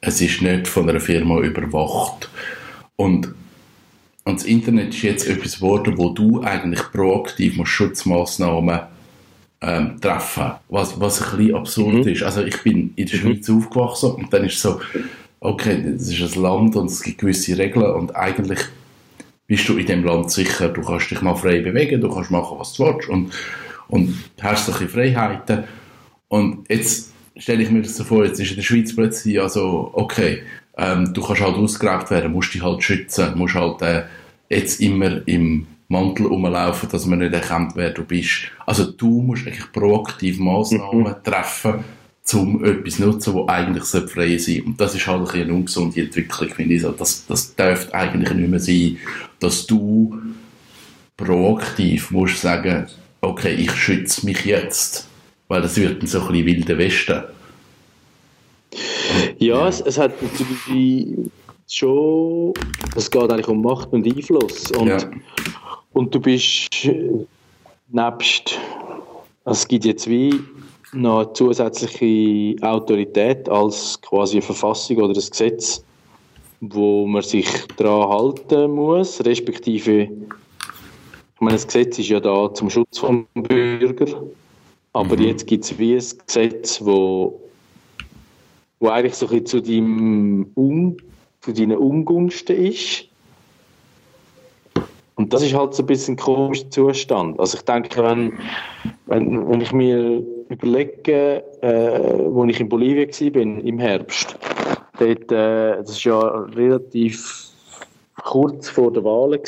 es 0.01 0.21
ist 0.21 0.41
nicht 0.41 0.67
von 0.67 0.89
einer 0.89 0.99
Firma 0.99 1.39
überwacht. 1.39 2.29
Und, 2.97 3.33
und 4.25 4.39
das 4.39 4.43
Internet 4.43 4.89
ist 4.89 5.03
jetzt 5.03 5.27
etwas 5.27 5.57
geworden, 5.57 5.97
wo 5.97 6.09
du 6.09 6.41
eigentlich 6.41 6.81
proaktiv 6.91 7.59
Schutzmaßnahmen 7.63 8.79
ähm, 9.61 10.01
treffen 10.01 10.53
was, 10.67 10.99
was 10.99 11.21
ein 11.21 11.37
bisschen 11.37 11.55
absurd 11.55 12.07
ist. 12.07 12.23
Also 12.23 12.43
ich 12.43 12.61
bin 12.63 12.91
in 12.95 13.05
der 13.05 13.17
Schweiz 13.17 13.49
aufgewachsen 13.49 14.11
und 14.11 14.33
dann 14.33 14.45
ist 14.45 14.59
so, 14.59 14.81
okay, 15.39 15.93
das 15.95 16.09
ist 16.09 16.35
ein 16.35 16.41
Land 16.41 16.75
und 16.75 16.87
es 16.87 17.03
gibt 17.03 17.19
gewisse 17.19 17.57
Regeln 17.57 17.85
und 17.93 18.15
eigentlich 18.15 18.59
bist 19.47 19.69
du 19.69 19.77
in 19.77 19.85
dem 19.85 20.03
Land 20.03 20.31
sicher, 20.31 20.69
du 20.69 20.81
kannst 20.81 21.11
dich 21.11 21.21
mal 21.21 21.35
frei 21.35 21.59
bewegen, 21.59 22.01
du 22.01 22.09
kannst 22.09 22.31
machen, 22.31 22.57
was 22.57 22.73
du 22.73 22.85
willst 22.85 23.07
und, 23.07 23.31
und 23.87 24.15
hast 24.41 24.65
solche 24.65 24.89
Freiheiten. 24.89 25.65
Und 26.29 26.67
jetzt 26.67 27.13
stelle 27.37 27.61
ich 27.61 27.69
mir 27.69 27.83
das 27.83 27.95
so 27.95 28.03
vor, 28.03 28.25
jetzt 28.25 28.39
ist 28.39 28.49
in 28.49 28.55
der 28.55 28.63
Schweiz 28.63 28.95
plötzlich 28.95 29.39
also, 29.39 29.91
okay, 29.93 30.41
ähm, 30.77 31.13
du 31.13 31.21
kannst 31.21 31.41
halt 31.41 31.55
ausgeraubt 31.55 32.11
werden, 32.11 32.31
musst 32.31 32.53
dich 32.53 32.63
halt 32.63 32.83
schützen, 32.83 33.37
musst 33.37 33.55
halt 33.55 33.81
äh, 33.81 34.03
jetzt 34.49 34.81
immer 34.81 35.27
im 35.27 35.67
Mantel 35.87 36.25
rumlaufen, 36.27 36.89
dass 36.89 37.05
man 37.05 37.19
nicht 37.19 37.33
erkennt, 37.33 37.75
wer 37.75 37.91
du 37.91 38.03
bist. 38.03 38.51
Also 38.65 38.91
du 38.91 39.21
musst 39.21 39.45
eigentlich 39.45 39.71
proaktiv 39.71 40.39
Massnahmen 40.39 41.15
treffen, 41.23 41.83
um 42.33 42.65
etwas 42.65 42.95
zu 42.95 43.05
nutzen, 43.05 43.35
das 43.35 43.47
eigentlich 43.47 43.83
frei 44.09 44.37
sein 44.37 44.39
sollte. 44.39 44.63
Und 44.63 44.81
das 44.81 44.95
ist 44.95 45.07
halt 45.07 45.29
ein 45.29 45.41
eine 45.41 45.53
ungesunde 45.53 46.01
Entwicklung, 46.01 46.49
finde 46.49 46.75
ich. 46.75 46.81
So, 46.81 46.91
Das, 46.91 47.25
das 47.27 47.55
darf 47.55 47.93
eigentlich 47.93 48.33
nicht 48.33 48.49
mehr 48.49 48.59
sein, 48.59 48.97
dass 49.39 49.67
du 49.67 50.19
proaktiv 51.17 52.11
musst 52.11 52.41
sagen, 52.41 52.87
okay, 53.21 53.53
ich 53.53 53.71
schütze 53.71 54.25
mich 54.25 54.43
jetzt. 54.45 55.07
Weil 55.47 55.61
das 55.61 55.77
wird 55.77 56.01
dann 56.01 56.07
so 56.07 56.21
ein 56.21 56.27
bisschen 56.27 56.45
wilde 56.47 56.77
Westen. 56.77 57.23
Ja, 59.39 59.67
es, 59.67 59.81
es 59.81 59.97
hat 59.97 60.11
natürlich 60.21 61.29
schon, 61.69 62.53
es 62.95 63.09
geht 63.09 63.31
eigentlich 63.31 63.47
um 63.47 63.61
Macht 63.61 63.91
und 63.93 64.05
Einfluss. 64.05 64.71
Und, 64.71 64.87
Ja. 64.87 64.97
und 65.93 66.13
du 66.13 66.19
bist 66.19 66.89
nebst, 67.89 68.59
also 69.43 69.57
es 69.59 69.67
gibt 69.67 69.85
jetzt 69.85 70.07
wie 70.09 70.39
noch 70.93 71.19
eine 71.19 71.33
zusätzliche 71.33 72.55
Autorität 72.65 73.49
als 73.49 73.99
quasi 74.01 74.37
eine 74.37 74.41
Verfassung 74.43 74.97
oder 74.97 75.09
ein 75.09 75.13
Gesetz, 75.13 75.83
wo 76.61 77.05
man 77.05 77.21
sich 77.21 77.47
daran 77.77 78.09
halten 78.09 78.71
muss, 78.71 79.23
respektive 79.25 80.09
ich 81.35 81.41
meine, 81.41 81.55
das 81.57 81.67
Gesetz 81.67 81.99
ist 81.99 82.07
ja 82.07 82.21
da 82.21 82.53
zum 82.53 82.69
Schutz 82.69 82.97
vom 82.97 83.27
Bürger, 83.33 84.23
aber 84.93 85.15
Mhm. 85.17 85.23
jetzt 85.23 85.45
gibt 85.45 85.65
es 85.65 85.77
wie 85.77 85.95
ein 85.95 86.03
Gesetz, 86.25 86.79
wo, 86.81 87.41
wo 88.79 88.89
eigentlich 88.89 89.15
so 89.15 89.27
ein 89.27 89.43
bisschen 89.43 89.45
zu, 89.45 89.61
deinem 89.61 90.51
Un, 90.55 90.97
zu 91.41 91.53
deinen 91.53 91.77
Ungunsten 91.77 92.55
ist. 92.55 93.05
Und 95.15 95.31
das 95.31 95.43
ist 95.43 95.53
halt 95.53 95.73
so 95.73 95.83
ein 95.83 95.85
bisschen 95.85 96.15
ein 96.15 96.17
komischer 96.17 96.69
Zustand. 96.69 97.39
Also 97.39 97.57
ich 97.57 97.63
denke, 97.63 98.03
wenn, 98.03 98.33
wenn, 99.05 99.49
wenn 99.49 99.61
ich 99.61 99.71
mir 99.71 100.21
überlege, 100.49 101.43
äh, 101.61 102.19
wo 102.25 102.43
ich 102.45 102.59
in 102.59 102.67
Bolivien 102.67 103.09
war, 103.09 103.63
im 103.63 103.79
Herbst, 103.79 104.37
dort, 104.99 105.31
äh, 105.31 105.77
das 105.77 105.91
ist 105.91 106.03
ja 106.03 106.19
relativ 106.19 107.49
kurz 108.23 108.69
vor 108.69 108.91
der 108.91 109.03
Wahlen. 109.03 109.39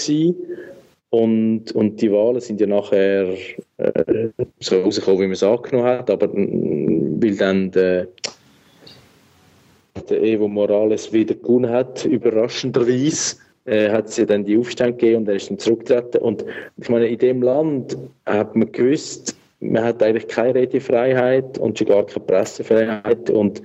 Und, 1.10 1.72
und 1.72 2.02
die 2.02 2.12
Wahlen 2.12 2.40
sind 2.42 2.60
ja 2.60 2.68
nachher 2.68 3.34
äh, 3.78 4.30
so 4.60 4.82
rausgekommen, 4.82 5.22
wie 5.22 5.28
man 5.28 5.32
es 5.34 5.44
angenommen 5.44 5.88
hat, 5.88 6.10
aber 6.10 6.28
mm, 6.28 7.22
weil 7.22 7.36
dann 7.38 7.72
der, 7.72 8.08
der 10.04 10.22
Evo 10.22 10.48
Morales 10.48 11.12
wieder 11.12 11.36
gewonnen 11.36 11.70
hat, 11.70 12.06
überraschenderweise, 12.06 13.38
hat 13.66 14.08
es 14.08 14.18
ja 14.18 14.26
dann 14.26 14.46
die 14.46 14.58
Aufstände 14.58 14.94
gegeben 14.94 15.24
und 15.24 15.28
er 15.28 15.36
ist 15.36 15.50
dann 15.50 15.60
zurückgetreten. 15.60 16.22
Und 16.22 16.46
ich 16.78 16.90
meine, 16.90 17.08
in 17.08 17.18
dem 17.18 17.42
Land 17.42 17.98
hat 18.26 18.56
man 18.56 18.72
gewusst, 18.72 19.36
man 19.60 19.84
hat 19.84 20.02
eigentlich 20.02 20.28
keine 20.28 20.56
Redefreiheit 20.56 21.58
und 21.58 21.78
schon 21.78 21.88
gar 21.88 22.06
keine 22.06 22.26
Pressefreiheit 22.26 23.30
und 23.30 23.62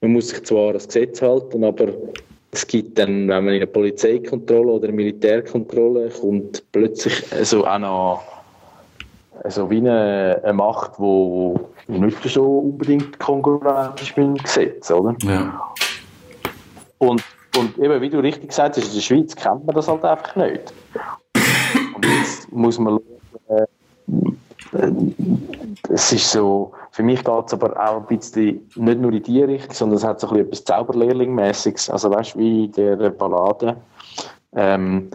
man 0.00 0.12
muss 0.12 0.28
sich 0.28 0.42
zwar 0.44 0.68
an 0.68 0.72
das 0.74 0.86
Gesetz 0.86 1.22
halten, 1.22 1.64
aber 1.64 1.88
es 2.50 2.66
gibt 2.66 2.98
dann, 2.98 3.28
wenn 3.28 3.44
man 3.44 3.48
in 3.48 3.56
eine 3.56 3.66
Polizeikontrolle 3.66 4.72
oder 4.72 4.88
eine 4.88 4.96
Militärkontrolle 4.96 6.08
kommt, 6.08 6.62
plötzlich 6.72 7.24
also 7.32 7.64
auch 7.66 7.78
noch 7.78 8.37
also 9.44 9.70
wie 9.70 9.78
eine, 9.78 10.40
eine 10.42 10.52
Macht, 10.52 10.98
die 10.98 11.54
nicht 11.88 12.22
so 12.24 12.58
unbedingt 12.58 13.18
konkurrent 13.18 14.00
ist 14.00 14.16
mit 14.16 14.26
dem 14.26 14.34
Gesetz, 14.36 14.90
oder? 14.90 15.14
Ja. 15.22 15.60
Und, 16.98 17.22
und 17.56 17.78
eben, 17.78 18.00
wie 18.00 18.10
du 18.10 18.18
richtig 18.18 18.48
gesagt 18.48 18.76
hast, 18.76 18.88
in 18.88 18.94
der 18.94 19.00
Schweiz 19.00 19.36
kennt 19.36 19.64
man 19.64 19.74
das 19.74 19.88
halt 19.88 20.04
einfach 20.04 20.36
nicht. 20.36 20.72
Und 21.94 22.04
jetzt 22.04 22.52
muss 22.52 22.78
man 22.78 22.98
schauen, 23.48 23.66
äh, 24.72 25.00
es 25.90 26.12
ist 26.12 26.30
so, 26.30 26.72
für 26.90 27.02
mich 27.02 27.24
geht 27.24 27.46
es 27.46 27.54
aber 27.54 27.72
auch 27.78 28.08
ein 28.08 28.18
bisschen 28.18 28.68
nicht 28.74 29.00
nur 29.00 29.12
in 29.12 29.22
die 29.22 29.42
Richtung, 29.42 29.72
sondern 29.72 29.98
es 29.98 30.04
hat 30.04 30.20
so 30.20 30.28
ein 30.28 30.34
bisschen 30.34 30.46
etwas 30.46 30.66
Zauberlehrling-mäßiges. 30.66 31.90
Also 31.90 32.10
weißt 32.10 32.34
du, 32.34 32.38
wie 32.40 32.64
in 32.64 32.72
der 32.72 33.10
Ballade. 33.10 33.76
Ähm, 34.54 35.10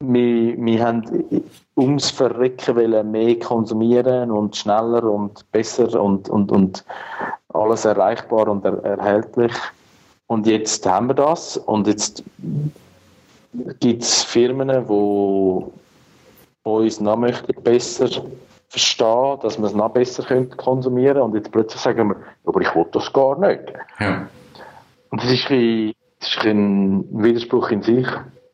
wir, 0.00 0.56
wir 0.58 0.84
haben 0.84 1.44
ums 1.76 2.10
Verrecken 2.10 2.76
wollen 2.76 3.10
mehr 3.10 3.38
konsumieren 3.38 4.30
und 4.30 4.56
schneller 4.56 5.04
und 5.04 5.50
besser 5.52 6.00
und, 6.00 6.28
und, 6.28 6.52
und 6.52 6.84
alles 7.52 7.84
erreichbar 7.84 8.48
und 8.48 8.64
er, 8.64 8.82
erhältlich. 8.84 9.52
Und 10.26 10.46
jetzt 10.46 10.86
haben 10.86 11.08
wir 11.08 11.14
das 11.14 11.56
und 11.56 11.86
jetzt 11.86 12.22
gibt 13.80 14.02
es 14.02 14.22
Firmen, 14.24 14.68
die 14.68 15.64
uns 16.62 17.00
noch 17.00 17.16
möchten 17.16 17.62
besser 17.62 18.08
verstehen, 18.68 19.38
dass 19.42 19.58
wir 19.58 19.66
es 19.66 19.74
noch 19.74 19.90
besser 19.90 20.24
können 20.24 20.50
konsumieren 20.56 21.22
und 21.22 21.34
jetzt 21.34 21.52
plötzlich 21.52 21.80
sagen 21.80 22.08
wir, 22.08 22.16
aber 22.44 22.60
ich 22.60 22.74
will 22.74 22.86
das 22.92 23.12
gar 23.12 23.38
nicht. 23.38 23.72
Ja. 24.00 24.26
Und 25.10 25.22
das 25.22 25.30
ist 25.30 25.50
ein, 25.50 25.92
das 26.18 26.30
ist 26.30 26.44
ein 26.44 27.04
Widerspruch 27.22 27.70
in 27.70 27.82
sich, 27.82 28.06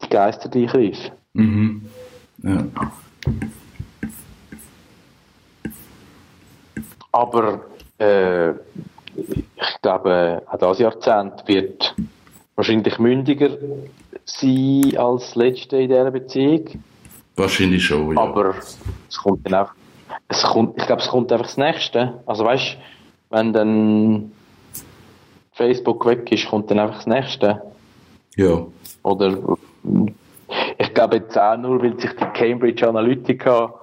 die 0.02 0.08
Geister, 0.08 0.48
die 0.48 0.64
ich 0.64 0.74
rief. 0.74 1.12
Mhm. 1.34 1.86
Ja. 2.42 2.66
Aber 7.12 7.60
äh, 7.98 8.50
ich 8.50 9.80
glaube, 9.82 10.42
auch 10.46 10.58
das 10.58 10.78
Jahrzehnt 10.78 11.46
wird 11.46 11.94
wahrscheinlich 12.54 12.98
mündiger 12.98 13.50
sein 14.24 14.96
als 14.96 15.26
das 15.26 15.34
letzte 15.34 15.76
in 15.78 15.88
dieser 15.88 16.10
Beziehung. 16.10 16.64
Wahrscheinlich 17.36 17.84
schon, 17.84 18.14
ja. 18.14 18.22
Aber 18.22 18.54
es 19.08 19.18
kommt 19.18 19.46
dann 19.46 19.66
auch, 19.66 19.70
es 20.28 20.42
kommt, 20.42 20.78
ich 20.78 20.86
glaube, 20.86 21.02
es 21.02 21.08
kommt 21.08 21.32
einfach 21.32 21.46
das 21.46 21.56
Nächste. 21.56 22.20
Also 22.26 22.44
weißt, 22.44 22.76
wenn 23.30 23.52
dann 23.52 24.32
Facebook 25.52 26.04
weg 26.06 26.30
ist, 26.30 26.46
kommt 26.48 26.70
dann 26.70 26.78
einfach 26.78 26.96
das 26.96 27.06
Nächste. 27.06 27.62
ja. 28.36 28.66
Oder 29.02 29.36
glaube 31.02 31.16
jetzt 31.16 31.38
auch 31.38 31.56
nur, 31.56 31.82
weil 31.82 31.98
sich 31.98 32.10
die 32.12 32.24
Cambridge 32.38 32.88
Analytica 32.88 33.74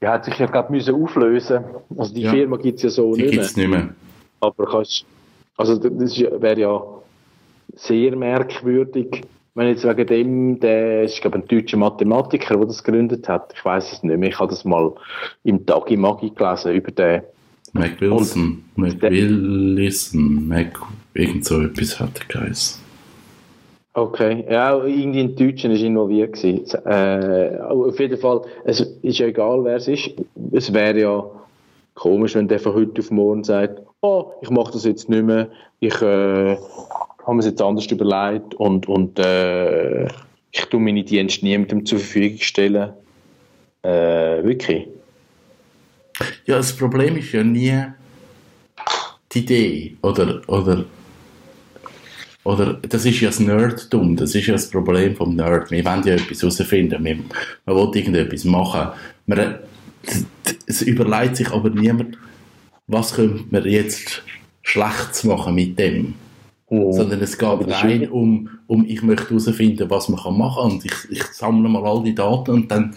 die 0.00 0.06
hat 0.06 0.24
sich 0.26 0.38
ja 0.38 0.46
gerade 0.46 0.70
müssen 0.70 0.94
auflösen. 0.94 1.64
Also 1.96 2.14
die 2.14 2.22
Ja. 2.22 2.30
Firma 2.30 2.56
gibt 2.58 2.76
es 2.76 2.82
ja 2.82 2.90
so 2.90 3.14
Die 3.14 3.22
nicht 3.22 3.32
gibt 3.32 3.56
mehr. 3.56 3.66
nicht 3.68 3.76
mehr. 3.76 3.94
Aber 4.40 4.66
kannst, 4.66 5.06
also 5.56 5.76
das 5.76 6.18
wäre 6.18 6.60
ja 6.60 6.82
sehr 7.74 8.14
merkwürdig, 8.14 9.22
wenn 9.54 9.68
jetzt 9.68 9.84
wegen 9.84 10.06
dem, 10.06 10.60
der 10.60 11.04
ist 11.04 11.20
glaube 11.22 11.38
ein 11.38 11.48
deutscher 11.48 11.78
Mathematiker, 11.78 12.56
der 12.58 12.66
das 12.66 12.84
gegründet 12.84 13.26
hat. 13.26 13.54
Ich 13.56 13.64
weiß 13.64 13.92
es 13.92 14.02
nicht 14.02 14.18
mehr. 14.18 14.28
Ich 14.28 14.38
habe 14.38 14.50
das 14.50 14.66
mal 14.66 14.92
im 15.44 15.64
Tagi 15.64 15.96
Magi 15.96 16.30
gelesen 16.30 16.72
über 16.74 16.90
den. 16.92 17.22
Mac 17.72 17.98
Wilson, 18.00 18.64
Mac 18.76 19.00
Willison, 19.00 20.46
Mac, 20.46 20.78
irgend 21.14 21.44
so 21.44 21.62
etwas 21.62 21.98
hat 21.98 22.20
er 22.20 22.26
geheißen. 22.26 22.85
Okay, 23.96 24.44
ja, 24.50 24.76
irgendwie 24.84 25.20
ein 25.20 25.34
Deutscher 25.34 25.70
ist 25.70 25.80
involviert 25.80 26.34
gewesen. 26.34 26.66
Äh, 26.84 27.58
auf 27.60 27.98
jeden 27.98 28.18
Fall, 28.18 28.42
es 28.64 28.80
ist 28.80 29.18
ja 29.18 29.26
egal, 29.26 29.64
wer 29.64 29.76
es 29.76 29.88
ist. 29.88 30.10
Es 30.52 30.70
wäre 30.70 31.00
ja 31.00 31.24
komisch, 31.94 32.34
wenn 32.34 32.46
der 32.46 32.60
von 32.60 32.74
heute 32.74 33.00
auf 33.00 33.10
morgen 33.10 33.42
sagt, 33.42 33.80
oh, 34.02 34.32
ich 34.42 34.50
mache 34.50 34.72
das 34.72 34.84
jetzt 34.84 35.08
nicht 35.08 35.24
mehr, 35.24 35.48
ich 35.80 35.94
äh, 36.02 36.56
habe 36.58 37.34
mir 37.34 37.38
es 37.38 37.46
jetzt 37.46 37.62
anders 37.62 37.86
überlegt 37.86 38.52
und, 38.56 38.86
und 38.86 39.18
äh, 39.18 40.04
ich 40.52 40.66
tue 40.68 40.78
meine 40.78 41.02
Dienste 41.02 41.46
niemandem 41.46 41.86
zur 41.86 41.98
Verfügung 41.98 42.40
stellen. 42.40 42.92
Äh, 43.80 44.44
wirklich. 44.44 44.88
Ja, 46.44 46.58
das 46.58 46.76
Problem 46.76 47.16
ist 47.16 47.32
ja 47.32 47.42
nie 47.42 47.82
die 49.32 49.38
Idee 49.38 49.96
oder, 50.02 50.42
oder, 50.48 50.84
oder 52.46 52.74
das 52.74 53.04
ist 53.04 53.20
ja 53.20 53.28
das 53.28 53.40
Nerdtum, 53.40 54.14
das 54.14 54.34
ist 54.36 54.46
ja 54.46 54.52
das 54.52 54.70
Problem 54.70 55.16
vom 55.16 55.34
Nerd. 55.34 55.72
Wir 55.72 55.84
wollen 55.84 56.06
ja 56.06 56.14
etwas 56.14 56.42
herausfinden, 56.42 57.04
wir, 57.04 57.16
man 57.64 57.76
will 57.76 57.90
irgendetwas 57.92 58.44
machen. 58.44 58.90
Man, 59.26 59.56
es 60.66 60.82
überlegt 60.82 61.36
sich 61.36 61.50
aber 61.50 61.70
niemand, 61.70 62.16
was 62.86 63.14
könnte 63.14 63.44
man 63.50 63.64
jetzt 63.64 64.22
Schlechtes 64.62 65.24
machen 65.24 65.56
mit 65.56 65.76
dem. 65.76 66.14
Sondern 66.68 67.20
es 67.20 67.36
geht 67.36 67.68
rein 67.68 68.08
um, 68.10 68.48
um, 68.68 68.84
ich 68.86 69.02
möchte 69.02 69.30
herausfinden, 69.30 69.90
was 69.90 70.08
man 70.08 70.20
kann 70.20 70.38
machen 70.38 70.70
und 70.70 70.84
ich, 70.84 70.94
ich 71.10 71.24
sammle 71.24 71.68
mal 71.68 71.84
all 71.84 72.04
die 72.04 72.14
Daten 72.14 72.52
und 72.52 72.70
dann, 72.70 72.94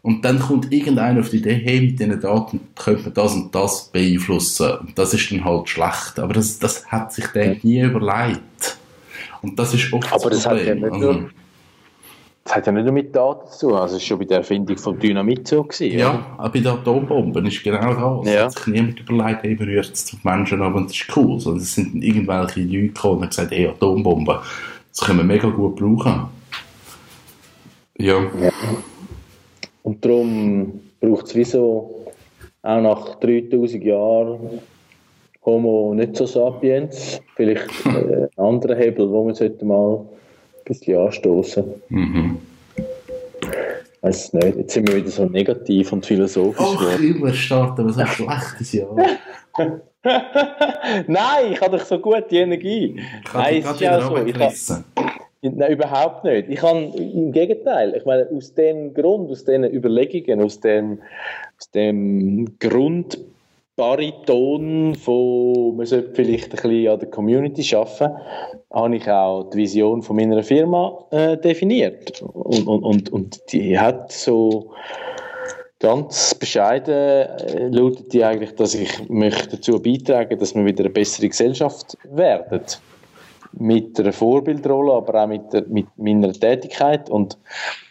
und 0.00 0.24
dann 0.24 0.38
kommt 0.38 0.72
irgendeiner 0.72 1.20
auf 1.20 1.28
die 1.28 1.38
Idee, 1.38 1.60
hey, 1.62 1.80
mit 1.82 2.00
diesen 2.00 2.20
Daten 2.20 2.60
könnte 2.74 3.02
man 3.04 3.14
das 3.14 3.34
und 3.34 3.54
das 3.54 3.90
beeinflussen. 3.92 4.70
Und 4.80 4.98
das 4.98 5.12
ist 5.12 5.30
dann 5.30 5.44
halt 5.44 5.68
schlecht. 5.68 6.18
Aber 6.18 6.32
das, 6.32 6.58
das 6.58 6.86
hat 6.86 7.12
sich 7.12 7.26
der 7.28 7.56
nie 7.62 7.80
überlegt. 7.80 8.77
Und 9.42 9.58
das 9.58 9.74
ist 9.74 9.92
oft 9.92 10.12
Aber 10.12 10.30
das 10.30 10.46
hat 10.46 10.58
ja 10.58 10.72
Problem. 10.74 10.80
nicht 10.82 10.92
Also, 10.92 11.12
nur- 11.12 11.30
Das 12.44 12.56
hat 12.56 12.66
ja 12.66 12.72
nicht 12.72 12.84
nur 12.84 12.92
mit 12.94 13.14
Daten 13.14 13.46
zu 13.50 13.68
tun, 13.68 13.76
also 13.76 13.96
es 13.96 14.02
war 14.02 14.06
schon 14.06 14.18
bei 14.20 14.24
der 14.24 14.38
Erfindung 14.38 14.78
von 14.78 14.98
Dynamit 14.98 15.46
so. 15.48 15.62
Gewesen, 15.64 15.90
oder? 15.94 15.98
ja, 16.00 16.26
auch 16.38 16.48
bei 16.48 16.58
den 16.60 16.66
Atombomben 16.68 17.44
ist 17.46 17.62
genau 17.62 18.22
das. 18.22 18.32
Ja. 18.34 18.44
Hat 18.44 18.52
sich 18.52 18.66
niemand 18.68 19.00
überlegt, 19.00 19.42
hey, 19.42 19.54
man 19.58 19.68
rührt 19.68 19.90
es 19.92 20.14
auf 20.14 20.24
Menschen 20.24 20.62
ab 20.62 20.74
und 20.74 20.86
das 20.90 20.96
ist 20.96 21.16
cool. 21.16 21.38
Sondern 21.38 21.62
es 21.62 21.74
sind 21.74 22.02
irgendwelche 22.02 22.60
Leute 22.60 22.86
gekommen 22.88 23.16
und 23.16 23.22
haben 23.24 23.28
gesagt, 23.28 23.50
hey, 23.50 23.68
Atombomben, 23.68 24.36
das 24.90 25.00
können 25.06 25.18
wir 25.18 25.24
mega 25.24 25.48
gut 25.48 25.76
brauchen. 25.76 26.28
Ja. 27.98 28.16
Und 29.82 30.04
darum 30.04 30.80
braucht 31.00 31.26
es 31.26 31.34
wieso 31.34 32.06
auch 32.62 32.80
nach 32.80 33.14
3000 33.16 33.84
Jahren 33.84 34.38
Homo 35.48 35.94
nicht 35.94 36.16
so 36.16 36.26
sapiens, 36.26 37.20
vielleicht 37.34 37.68
äh, 37.86 37.88
einen 37.88 38.28
anderen 38.36 38.76
Hebel, 38.76 39.10
wo 39.10 39.24
man 39.24 39.34
sollte 39.34 39.64
mal 39.64 40.00
ein 40.00 40.06
bisschen 40.64 40.98
anstoßen. 40.98 41.64
Mhm. 41.88 42.36
Weiß 44.02 44.26
es 44.26 44.32
nicht. 44.32 44.56
Jetzt 44.56 44.74
sind 44.74 44.88
wir 44.88 44.96
wieder 44.96 45.10
so 45.10 45.24
negativ 45.24 45.92
und 45.92 46.06
philosophisch 46.06 46.60
Ach, 46.60 47.00
immer 47.00 47.32
starten 47.32 47.86
wir 47.86 47.92
so 47.94 48.00
ein 48.00 48.06
schlechtes 48.06 48.72
Jahr. 48.72 48.94
Nein, 51.06 51.52
ich 51.52 51.60
habe 51.60 51.78
doch 51.78 51.84
so 51.84 51.98
gut 51.98 52.24
die 52.30 52.38
Energie. 52.38 53.00
Ich 53.24 53.32
habe 53.32 53.42
Nein, 53.42 53.56
ist 53.56 53.80
ja 53.80 54.00
so. 54.00 54.16
Ich 54.18 54.34
habe. 54.38 54.84
Nein, 55.40 55.72
überhaupt 55.72 56.24
nicht. 56.24 56.48
Ich 56.48 56.60
kann, 56.60 56.92
im 56.92 57.32
Gegenteil, 57.32 57.94
ich 57.96 58.04
meine, 58.04 58.28
aus 58.30 58.54
dem 58.54 58.92
Grund, 58.92 59.30
aus 59.30 59.44
diesen 59.44 59.64
Überlegungen, 59.64 60.42
aus 60.42 60.60
dem, 60.60 60.98
aus 61.58 61.70
dem 61.70 62.58
Grund 62.58 63.18
Bariton 63.78 64.96
von, 64.96 65.76
man 65.76 65.86
sollte 65.86 66.12
vielleicht 66.12 66.46
ein 66.46 66.50
bisschen 66.50 66.88
an 66.88 66.98
der 66.98 67.08
Community 67.10 67.76
arbeiten, 67.76 68.16
habe 68.72 68.96
ich 68.96 69.08
auch 69.08 69.48
die 69.50 69.58
Vision 69.58 70.02
von 70.02 70.16
meiner 70.16 70.42
Firma 70.42 71.06
äh, 71.12 71.36
definiert. 71.36 72.20
Und, 72.20 72.66
und, 72.66 72.82
und, 72.82 73.12
und 73.12 73.52
die 73.52 73.78
hat 73.78 74.10
so 74.10 74.72
ganz 75.78 76.34
bescheiden 76.34 76.92
äh, 76.92 77.68
lautet 77.68 78.12
die 78.12 78.24
eigentlich, 78.24 78.56
dass 78.56 78.74
ich 78.74 79.08
möchte 79.08 79.56
dazu 79.56 79.80
beitragen, 79.80 80.36
dass 80.40 80.56
wir 80.56 80.64
wieder 80.64 80.82
eine 80.82 80.90
bessere 80.90 81.28
Gesellschaft 81.28 81.96
werden. 82.02 82.62
Mit 83.52 83.98
einer 84.00 84.12
Vorbildrolle, 84.12 84.92
aber 84.92 85.22
auch 85.22 85.28
mit, 85.28 85.52
der, 85.52 85.64
mit 85.68 85.86
meiner 85.96 86.32
Tätigkeit. 86.32 87.08
Und 87.08 87.38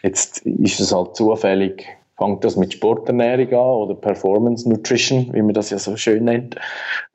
jetzt 0.02 0.44
ist 0.44 0.80
es 0.80 0.94
halt 0.94 1.16
zufällig, 1.16 1.86
fängt 2.18 2.44
das 2.44 2.56
mit 2.56 2.72
Sporternährung 2.72 3.48
an 3.48 3.88
oder 3.88 3.94
Performance 3.94 4.68
Nutrition, 4.68 5.30
wie 5.32 5.40
man 5.40 5.54
das 5.54 5.70
ja 5.70 5.78
so 5.78 5.96
schön 5.96 6.24
nennt. 6.24 6.56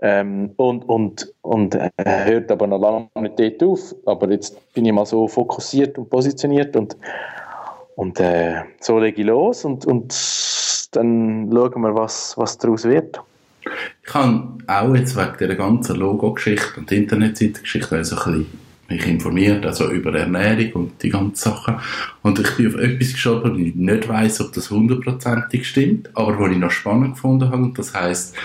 Ähm, 0.02 0.52
und, 0.56 0.84
und, 0.86 1.34
und 1.42 1.76
äh, 1.76 1.90
hört 2.06 2.52
aber 2.52 2.68
noch 2.68 2.80
lange 2.80 3.10
nicht 3.22 3.40
dort 3.40 3.64
auf. 3.64 3.96
Aber 4.06 4.32
jetzt 4.32 4.74
bin 4.74 4.86
ich 4.86 4.94
mal 4.94 5.06
so 5.06 5.28
fokussiert 5.28 5.98
und 5.98 6.10
positioniert 6.10 6.76
und, 6.76 6.98
und 7.96 8.20
äh, 8.20 8.62
so 8.80 8.98
lege 8.98 9.22
ich 9.22 9.28
los 9.28 9.66
und, 9.66 9.86
und 9.86 10.14
dann 10.94 11.50
schauen 11.52 11.82
wir, 11.82 11.96
was, 11.96 12.38
was 12.38 12.58
daraus 12.58 12.86
wird. 12.86 13.20
Ich 14.06 14.14
habe 14.14 14.58
auch 14.68 14.96
jetzt 14.96 15.16
wegen 15.16 15.38
dieser 15.40 15.56
ganzen 15.56 15.96
Logo-Geschichte 15.98 16.80
und 16.80 16.92
Internetseite-Geschichte 16.92 17.96
also 17.96 18.16
ein 18.16 18.24
bisschen 18.24 18.63
mich 18.90 19.08
informiert, 19.08 19.66
also 19.66 19.90
über 19.90 20.14
Ernährung 20.14 20.72
und 20.74 21.04
die 21.04 21.10
ganzen 21.10 21.36
Sachen. 21.36 21.80
Und 22.22 22.40
ich 22.40 22.56
bin 22.58 22.68
auf 22.68 22.76
etwas 22.76 23.14
geschaut, 23.14 23.44
wo 23.44 23.56
ich 23.56 23.76
nicht 23.76 24.08
weiß, 24.08 24.42
ob 24.42 24.54
das 24.54 24.70
hundertprozentig 24.70 25.68
stimmt, 25.68 26.10
aber 26.14 26.38
wo 26.38 26.48
ich 26.48 26.58
noch 26.58 26.72
spannend 26.72 27.16
gefunden 27.16 27.50
habe. 27.50 27.64
Und 27.64 27.80
das 27.80 27.94
heißt, 27.94 28.36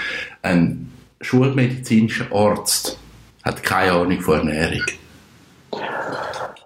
ein 0.43 0.91
schulmedizinischer 1.21 2.33
Arzt 2.33 2.99
hat 3.45 3.63
keine 3.63 3.93
Ahnung 3.93 4.21
von 4.21 4.39
Ernährung. 4.39 4.85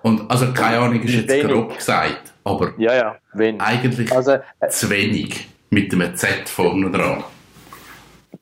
Und, 0.03 0.31
also 0.31 0.53
keine 0.53 0.79
Ahnung 0.79 1.01
ist 1.03 1.15
jetzt 1.15 1.29
Wenig. 1.29 1.47
grob 1.47 1.77
gesagt, 1.77 2.33
aber 2.45 2.73
Ja, 2.77 2.95
ja, 2.95 3.17
eigentlich 3.59 4.13
Also, 4.13 4.33
äh, 4.33 4.69
zu 4.69 4.91
wenig 4.91 5.49
mit 5.71 5.93
einem 5.93 6.15
Z 6.17 6.49
vorne 6.49 6.91
dran. 6.91 7.23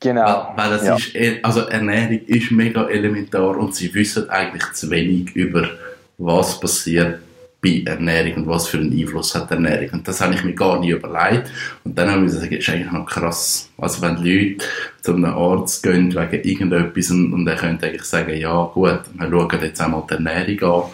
Genau. 0.01 0.51
Weil, 0.55 0.69
das 0.71 0.85
ja. 0.85 0.95
ist, 0.95 1.15
e- 1.15 1.39
also 1.41 1.61
Ernährung 1.61 2.19
ist 2.25 2.51
mega 2.51 2.87
elementar 2.89 3.57
und 3.57 3.73
sie 3.73 3.93
wissen 3.93 4.29
eigentlich 4.29 4.73
zu 4.73 4.89
wenig 4.89 5.33
über 5.35 5.69
was 6.17 6.59
passiert 6.59 7.19
bei 7.61 7.83
Ernährung 7.85 8.43
und 8.43 8.47
was 8.47 8.67
für 8.67 8.79
einen 8.79 8.91
Einfluss 8.91 9.35
hat 9.35 9.51
Ernährung. 9.51 9.89
Und 9.93 10.07
das 10.07 10.19
habe 10.19 10.33
ich 10.33 10.43
mir 10.43 10.53
gar 10.53 10.79
nicht 10.79 10.89
überlegt. 10.89 11.51
Und 11.83 11.95
dann 11.95 12.09
habe 12.09 12.25
ich 12.25 12.31
gesagt, 12.31 12.51
das 12.51 12.59
ist 12.59 12.69
eigentlich 12.69 12.91
noch 12.91 13.05
krass. 13.05 13.69
Also 13.77 14.01
wenn 14.01 14.17
Leute 14.17 14.65
zu 15.01 15.13
einem 15.13 15.25
Arzt 15.25 15.83
gehen 15.83 16.15
wegen 16.15 16.43
irgendetwas 16.43 17.11
und, 17.11 17.33
und 17.33 17.47
er 17.47 17.55
könnte 17.55 17.87
eigentlich 17.87 18.03
sagen, 18.03 18.35
ja 18.35 18.63
gut, 18.73 19.01
wir 19.13 19.29
schauen 19.29 19.61
jetzt 19.61 19.79
einmal 19.79 20.03
die 20.09 20.13
Ernährung 20.15 20.83
an. 20.83 20.89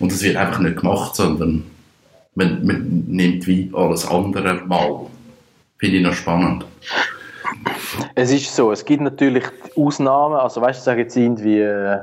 Und 0.00 0.12
das 0.12 0.22
wird 0.22 0.36
einfach 0.36 0.58
nicht 0.58 0.80
gemacht, 0.80 1.14
sondern 1.14 1.64
man, 2.34 2.66
man 2.66 3.04
nimmt 3.06 3.46
wie 3.46 3.70
alles 3.72 4.06
andere 4.06 4.54
mal. 4.66 5.06
Finde 5.78 5.96
ich 5.98 6.02
noch 6.02 6.14
spannend. 6.14 6.64
Es 8.14 8.30
ist 8.30 8.54
so, 8.54 8.72
es 8.72 8.84
gibt 8.84 9.02
natürlich 9.02 9.44
Ausnahmen, 9.76 10.36
also 10.36 10.60
weißt 10.60 10.80
du, 10.80 10.84
sage 10.84 11.02
jetzt 11.02 11.16
irgendwie 11.16 11.60
äh, 11.60 12.00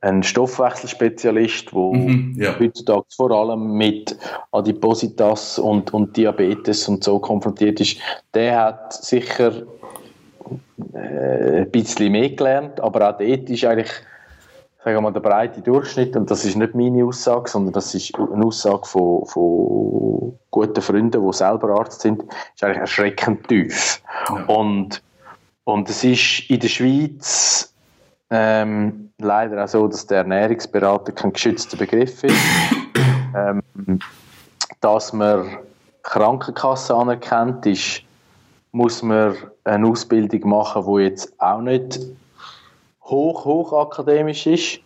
ein 0.00 0.22
Stoffwechselspezialist, 0.22 1.72
der 1.72 1.80
Mhm, 1.80 2.34
ja. 2.36 2.58
heutzutage 2.58 3.06
vor 3.16 3.30
allem 3.30 3.72
mit 3.76 4.16
Adipositas 4.52 5.58
und, 5.58 5.92
und 5.94 6.16
Diabetes 6.16 6.88
und 6.88 7.02
so 7.02 7.18
konfrontiert 7.18 7.80
ist, 7.80 7.98
der 8.34 8.60
hat 8.60 8.92
sicher 8.92 9.62
äh, 10.92 11.62
ein 11.62 11.70
bisschen 11.70 12.12
mehr 12.12 12.30
gelernt, 12.30 12.80
aber 12.80 13.10
auch 13.10 13.18
dort 13.18 13.48
ist 13.48 13.64
eigentlich 13.64 13.90
sagen 14.84 14.96
wir 14.98 15.00
mal, 15.00 15.12
der 15.12 15.20
breite 15.20 15.62
Durchschnitt, 15.62 16.14
und 16.14 16.30
das 16.30 16.44
ist 16.44 16.56
nicht 16.56 16.74
meine 16.74 17.06
Aussage, 17.06 17.48
sondern 17.48 17.72
das 17.72 17.94
ist 17.94 18.14
eine 18.18 18.44
Aussage 18.44 18.84
von, 18.84 19.24
von 19.24 20.38
guten 20.50 20.82
Freunden, 20.82 21.26
die 21.26 21.32
selber 21.32 21.80
Arzt 21.80 22.02
sind, 22.02 22.22
ist 22.54 22.62
eigentlich 22.62 22.78
erschreckend 22.78 23.48
tief. 23.48 24.02
Ja. 24.28 24.44
Und, 24.44 25.02
und 25.64 25.88
es 25.88 26.04
ist 26.04 26.50
in 26.50 26.60
der 26.60 26.68
Schweiz 26.68 27.72
ähm, 28.28 29.10
leider 29.18 29.64
auch 29.64 29.68
so, 29.68 29.88
dass 29.88 30.06
der 30.06 30.18
Ernährungsberater 30.18 31.12
kein 31.12 31.32
geschützter 31.32 31.78
Begriff 31.78 32.22
ist. 32.22 32.36
ähm, 33.34 33.62
dass 34.82 35.14
man 35.14 35.56
Krankenkasse 36.02 36.94
anerkennt, 36.94 37.64
ist, 37.64 38.02
muss 38.72 39.02
man 39.02 39.34
eine 39.64 39.88
Ausbildung 39.88 40.50
machen, 40.50 40.84
die 40.86 41.04
jetzt 41.04 41.32
auch 41.40 41.62
nicht 41.62 42.00
hoch, 43.04 43.44
hoch 43.44 43.72
akademisch 43.72 44.46
ist. 44.46 44.80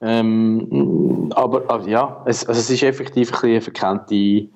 Ähm, 0.00 1.30
aber, 1.34 1.62
aber 1.68 1.88
ja, 1.88 2.22
es, 2.24 2.44
also 2.46 2.60
es 2.60 2.70
ist 2.70 2.82
effektiv 2.82 3.32
ein 3.42 3.50
eine 3.50 3.60
verkannte, 3.60 4.48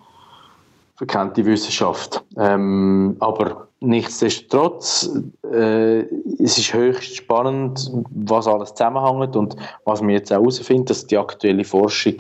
verkannte 0.96 1.44
Wissenschaft. 1.44 2.24
Ähm, 2.36 3.16
aber 3.20 3.68
nichtsdestotrotz, 3.80 5.10
äh, 5.52 6.00
es 6.42 6.58
ist 6.58 6.74
höchst 6.74 7.16
spannend, 7.16 7.90
was 8.10 8.48
alles 8.48 8.74
zusammenhängt 8.74 9.36
und 9.36 9.56
was 9.84 10.02
wir 10.02 10.14
jetzt 10.14 10.32
auch 10.32 10.40
herausfinden, 10.40 10.86
dass 10.86 11.06
die 11.06 11.16
aktuelle 11.16 11.64
Forschung 11.64 12.14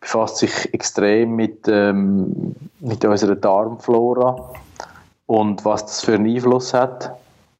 befasst 0.00 0.38
sich 0.38 0.72
extrem 0.74 1.34
mit, 1.34 1.66
ähm, 1.68 2.54
mit 2.80 3.04
unserer 3.04 3.36
Darmflora 3.36 4.52
und 5.26 5.64
was 5.64 5.86
das 5.86 6.00
für 6.02 6.14
einen 6.14 6.26
Einfluss 6.26 6.74
hat. 6.74 7.12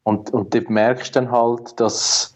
Und, 0.04 0.32
und 0.32 0.52
dort 0.54 0.68
merkst 0.68 1.14
du 1.14 1.20
dann 1.20 1.30
halt, 1.30 1.78
dass 1.80 2.34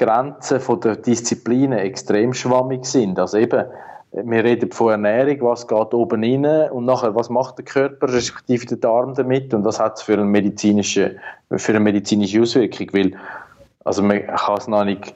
Grenzen 0.00 0.60
von 0.60 0.80
der 0.80 0.96
Disziplinen 0.96 1.78
extrem 1.78 2.32
schwammig 2.32 2.86
sind. 2.86 3.18
Also 3.18 3.36
eben, 3.36 3.66
wir 4.12 4.44
reden 4.44 4.72
von 4.72 4.92
Ernährung, 4.92 5.42
was 5.42 5.68
geht 5.68 5.94
oben 5.94 6.24
rein 6.24 6.70
und 6.70 6.86
nachher, 6.86 7.14
was 7.14 7.28
macht 7.28 7.58
der 7.58 7.66
Körper, 7.66 8.12
respektive 8.12 8.64
der 8.64 8.78
Darm 8.78 9.14
damit 9.14 9.52
und 9.52 9.64
was 9.64 9.78
hat 9.78 9.98
es 9.98 10.02
für 10.02 10.14
eine 10.14 10.24
medizinische, 10.24 11.16
für 11.54 11.72
eine 11.72 11.80
medizinische 11.80 12.40
Auswirkung, 12.40 12.88
weil 12.92 13.12
also 13.84 14.02
man 14.02 14.26
kann 14.26 14.56
es 14.56 14.68
noch 14.68 14.84
nicht 14.84 15.14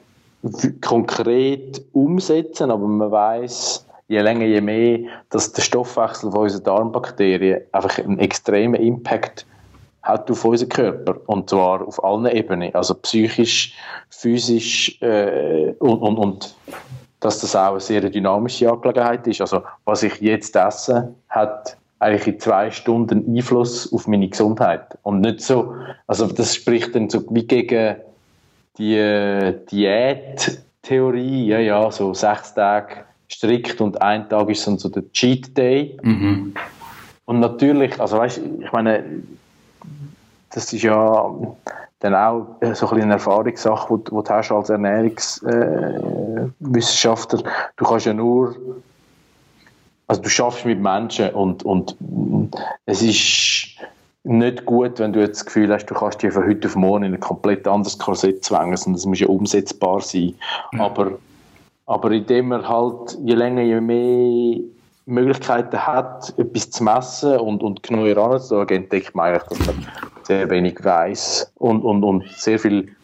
konkret 0.81 1.83
umsetzen, 1.93 2.69
aber 2.69 2.87
man 2.87 3.11
weiß 3.11 3.87
je 4.07 4.21
länger, 4.21 4.45
je 4.45 4.61
mehr, 4.61 4.99
dass 5.31 5.51
der 5.51 5.63
Stoffwechsel 5.63 6.31
von 6.31 6.41
unseren 6.41 6.63
Darmbakterien 6.63 7.61
einfach 7.71 7.97
einen 7.97 8.19
extremen 8.19 8.79
Impact 8.79 9.41
hat 9.41 9.54
auf 10.05 10.45
unseren 10.45 10.69
Körper. 10.69 11.15
Und 11.27 11.49
zwar 11.49 11.85
auf 11.87 12.03
allen 12.03 12.27
Ebenen, 12.27 12.73
also 12.75 12.93
psychisch, 12.95 13.73
physisch 14.09 15.01
äh, 15.01 15.73
und, 15.79 15.99
und, 15.99 16.17
und 16.17 16.55
dass 17.19 17.41
das 17.41 17.55
auch 17.55 17.71
eine 17.71 17.79
sehr 17.79 18.01
dynamische 18.01 18.71
Angelegenheit 18.71 19.25
ist. 19.27 19.41
Also 19.41 19.63
was 19.85 20.03
ich 20.03 20.21
jetzt 20.21 20.55
esse, 20.55 21.15
hat 21.29 21.77
eigentlich 21.99 22.27
in 22.27 22.39
zwei 22.39 22.71
Stunden 22.71 23.35
Einfluss 23.35 23.91
auf 23.91 24.07
meine 24.07 24.27
Gesundheit. 24.27 24.97
Und 25.03 25.21
nicht 25.21 25.41
so, 25.41 25.73
also 26.07 26.27
das 26.27 26.55
spricht 26.55 26.93
dann 26.95 27.09
so 27.09 27.23
wie 27.29 27.47
gegen 27.47 27.95
die 28.77 28.97
äh, 28.97 29.57
Diättheorie, 29.71 31.47
ja 31.47 31.59
ja, 31.59 31.89
so 31.91 32.13
sechs 32.13 32.53
Tage 32.53 33.05
strikt 33.31 33.81
und 33.81 34.01
ein 34.01 34.29
Tag 34.29 34.49
ist 34.49 34.67
dann 34.67 34.77
so 34.77 34.89
der 34.89 35.09
Cheat 35.11 35.57
Day. 35.57 35.97
Mhm. 36.01 36.53
und 37.25 37.39
natürlich, 37.39 37.99
also 37.99 38.17
weißt, 38.17 38.41
ich 38.59 38.71
meine, 38.71 39.03
das 40.55 40.71
ist 40.71 40.83
ja 40.83 41.35
dann 41.99 42.15
auch 42.15 42.55
äh, 42.61 42.73
so 42.73 42.89
ein 42.89 43.01
eine 43.01 43.13
Erfahrungssache, 43.13 43.97
die 43.97 44.03
du 44.05 44.23
hast 44.23 44.51
als 44.51 44.69
Ernährungswissenschaftler. 44.69 46.45
Äh, 46.45 46.49
Wissenschaftler. 46.59 47.43
du 47.75 47.85
kannst 47.85 48.05
ja 48.05 48.13
nur, 48.13 48.55
also 50.07 50.21
du 50.21 50.29
schaffst 50.29 50.65
mit 50.65 50.79
Menschen 50.79 51.29
und, 51.31 51.63
und 51.63 51.97
es 52.85 53.01
ist 53.01 53.77
nicht 54.23 54.65
gut, 54.65 54.99
wenn 54.99 55.11
du 55.11 55.19
jetzt 55.19 55.39
das 55.41 55.45
Gefühl 55.45 55.73
hast, 55.73 55.87
du 55.87 55.93
kannst 55.93 56.23
dich 56.23 56.31
von 56.33 56.47
heute 56.47 56.67
auf 56.67 56.75
morgen 56.77 57.03
in 57.03 57.13
ein 57.13 57.19
komplett 57.19 57.67
anderes 57.67 57.99
Korsett 57.99 58.45
zwängen, 58.45 58.77
sondern 58.77 58.97
es 58.97 59.05
muss 59.05 59.19
ja 59.19 59.27
umsetzbar 59.27 59.99
sein. 59.99 60.35
Aber, 60.79 61.11
aber 61.85 62.11
indem 62.11 62.47
man 62.47 62.67
halt 62.67 63.17
je 63.23 63.35
länger, 63.35 63.61
je 63.61 63.81
mehr 63.81 64.61
Möglichkeiten 65.05 65.85
hat, 65.85 66.33
etwas 66.37 66.71
zu 66.71 66.83
messen 66.83 67.37
und, 67.37 67.61
und 67.61 67.83
genauer 67.83 68.07
heranzuschauen, 68.07 68.69
entdeckt 68.69 69.13
man 69.15 69.33
eigentlich, 69.33 69.43
dass 69.49 69.59
man 69.67 69.87
sehr 70.23 70.49
wenig 70.49 70.83
weiß 70.83 71.51
und, 71.55 71.83
und, 71.83 72.03
und 72.03 72.27
sehr 72.31 72.57
viel 72.57 72.95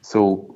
so 0.00 0.54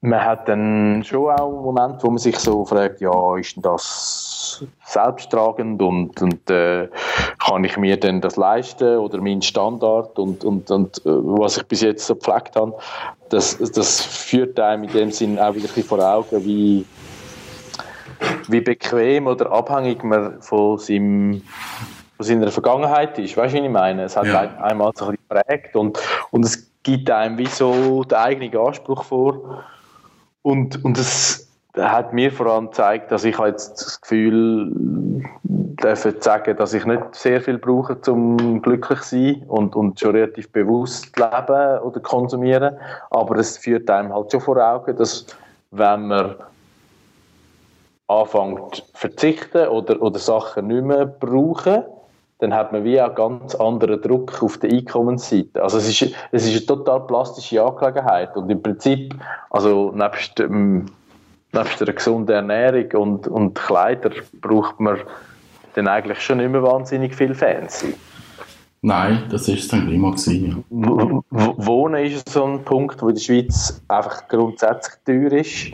man 0.01 0.23
hat 0.23 0.49
dann 0.49 1.01
schon 1.05 1.31
auch 1.31 1.49
Momente, 1.49 2.03
wo 2.03 2.09
man 2.09 2.17
sich 2.17 2.38
so 2.38 2.65
fragt, 2.65 2.99
ja, 2.99 3.38
ist 3.38 3.55
denn 3.55 3.63
das 3.63 4.65
selbsttragend 4.86 5.81
und, 5.81 6.21
und 6.21 6.49
äh, 6.49 6.89
kann 7.39 7.63
ich 7.63 7.77
mir 7.77 7.97
denn 7.97 8.19
das 8.19 8.36
leisten 8.36 8.97
oder 8.97 9.19
mein 9.21 9.41
Standard 9.41 10.19
und, 10.19 10.43
und, 10.43 10.69
und 10.69 10.97
äh, 11.05 11.09
was 11.09 11.57
ich 11.57 11.65
bis 11.67 11.81
jetzt 11.81 12.05
so 12.05 12.15
gepflegt 12.15 12.57
habe, 12.57 12.73
das, 13.29 13.57
das 13.57 14.01
führt 14.01 14.59
einem 14.59 14.83
in 14.83 14.91
dem 14.91 15.11
Sinn 15.11 15.39
auch 15.39 15.55
wieder 15.55 15.63
ein 15.63 15.73
bisschen 15.73 15.83
vor 15.83 15.99
Augen, 15.99 16.43
wie 16.45 16.86
wie 18.47 18.61
bequem 18.61 19.28
oder 19.28 19.51
abhängig 19.51 20.03
man 20.03 20.41
von, 20.41 20.78
seinem, 20.78 21.41
von 22.18 22.26
seiner 22.26 22.51
Vergangenheit 22.51 23.18
ist. 23.20 23.36
Weißt 23.38 23.53
du, 23.55 23.61
wie 23.61 23.66
ich 23.66 23.72
meine? 23.72 24.03
Es 24.03 24.16
hat 24.16 24.26
Ja. 24.26 24.41
ein, 24.41 24.57
einmal 24.57 24.91
so 24.95 25.05
ein 25.05 25.11
bisschen 25.11 25.28
geprägt 25.30 25.76
und, 25.76 25.99
und 26.32 26.45
es 26.45 26.72
gibt 26.84 27.09
einem 27.09 27.38
wie 27.38 27.47
so 27.47 28.03
den 28.03 28.18
eigenen 28.18 28.55
Anspruch 28.57 29.03
vor. 29.03 29.63
Und, 30.41 30.84
und 30.86 30.97
es 30.97 31.49
hat 31.78 32.13
mir 32.13 32.32
vor 32.32 32.47
allem 32.47 32.68
gezeigt, 32.68 33.11
dass 33.11 33.24
ich 33.24 33.38
jetzt 33.38 33.82
das 33.86 34.01
Gefühl 34.01 34.72
darf 35.43 36.07
sagen, 36.20 36.55
dass 36.55 36.74
ich 36.74 36.86
nicht 36.86 37.16
sehr 37.16 37.41
viel 37.41 37.57
brauche, 37.57 37.97
um 38.07 38.61
glücklich 38.61 39.01
zu 39.01 39.16
sein 39.16 39.43
und, 39.47 39.76
und 39.76 39.99
schon 39.99 40.11
relativ 40.11 40.49
bewusst 40.51 41.18
leben 41.18 41.80
oder 41.80 41.99
konsumieren. 41.99 42.78
Aber 43.09 43.38
es 43.38 43.57
führt 43.57 43.89
einem 43.89 44.13
halt 44.13 44.32
schon 44.32 44.41
vor 44.41 44.57
Augen, 44.57 44.95
dass 44.95 45.26
wenn 45.72 46.07
man 46.07 46.36
anfängt 48.08 48.76
zu 48.76 48.84
verzichten 48.93 49.68
oder, 49.68 50.01
oder 50.01 50.20
Sachen 50.20 50.68
nicht 50.68 50.84
mehr 50.84 51.06
brauchen, 51.06 51.84
dann 52.39 52.53
hat 52.53 52.72
man 52.72 52.84
wie 52.84 53.01
auch 53.01 53.16
ganz 53.16 53.56
anderen 53.56 54.01
Druck 54.01 54.43
auf 54.43 54.58
der 54.58 54.70
Einkommensseite. 54.70 55.64
Also 55.64 55.78
es 55.78 55.88
ist, 55.88 56.14
es 56.32 56.45
ist 56.45 56.51
eine 56.51 56.66
total 56.66 57.01
plastische 57.08 57.64
Angelegenheit 57.64 58.36
und 58.36 58.49
im 58.49 58.62
Prinzip, 58.62 59.16
also 59.49 59.91
nebst, 59.95 60.38
dem, 60.38 60.86
nebst 61.53 61.82
einer 61.82 61.93
gesunden 61.93 62.36
Ernährung 62.36 62.91
und, 63.01 63.28
und 63.28 63.56
Kleider 63.56 64.12
braucht 64.41 64.80
man 64.80 64.99
dann 65.76 65.88
eigentlich 65.88 66.22
schon 66.22 66.38
nicht 66.38 66.51
mehr 66.51 66.64
wahnsinnig 66.64 67.16
viel 67.16 67.34
Fancy. 67.34 67.95
Nein, 68.82 69.24
das 69.32 69.47
ist 69.47 69.62
es 69.62 69.68
dann 69.70 69.86
mal 69.97 70.12
gewesen, 70.12 70.64
ja. 70.70 71.22
Wohnen 71.32 72.06
ist 72.06 72.30
so 72.30 72.45
ein 72.45 72.64
Punkt, 72.64 73.01
wo 73.01 73.10
in 73.10 73.16
der 73.16 73.22
Schweiz 73.22 73.82
einfach 73.88 74.28
grundsätzlich 74.28 74.93
teuer 75.06 75.32
ist. 75.32 75.72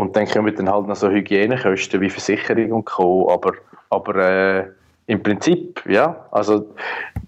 Und 0.00 0.16
dann 0.16 0.26
kommen 0.26 0.56
dann 0.56 0.72
halt 0.72 0.86
noch 0.86 0.96
so 0.96 1.10
Hygienekosten 1.10 2.00
wie 2.00 2.08
Versicherung 2.08 2.72
und 2.72 2.86
Co. 2.86 3.30
Aber, 3.30 3.52
aber 3.90 4.16
äh, 4.16 4.64
im 5.08 5.22
Prinzip, 5.22 5.84
ja, 5.86 6.24
also 6.30 6.64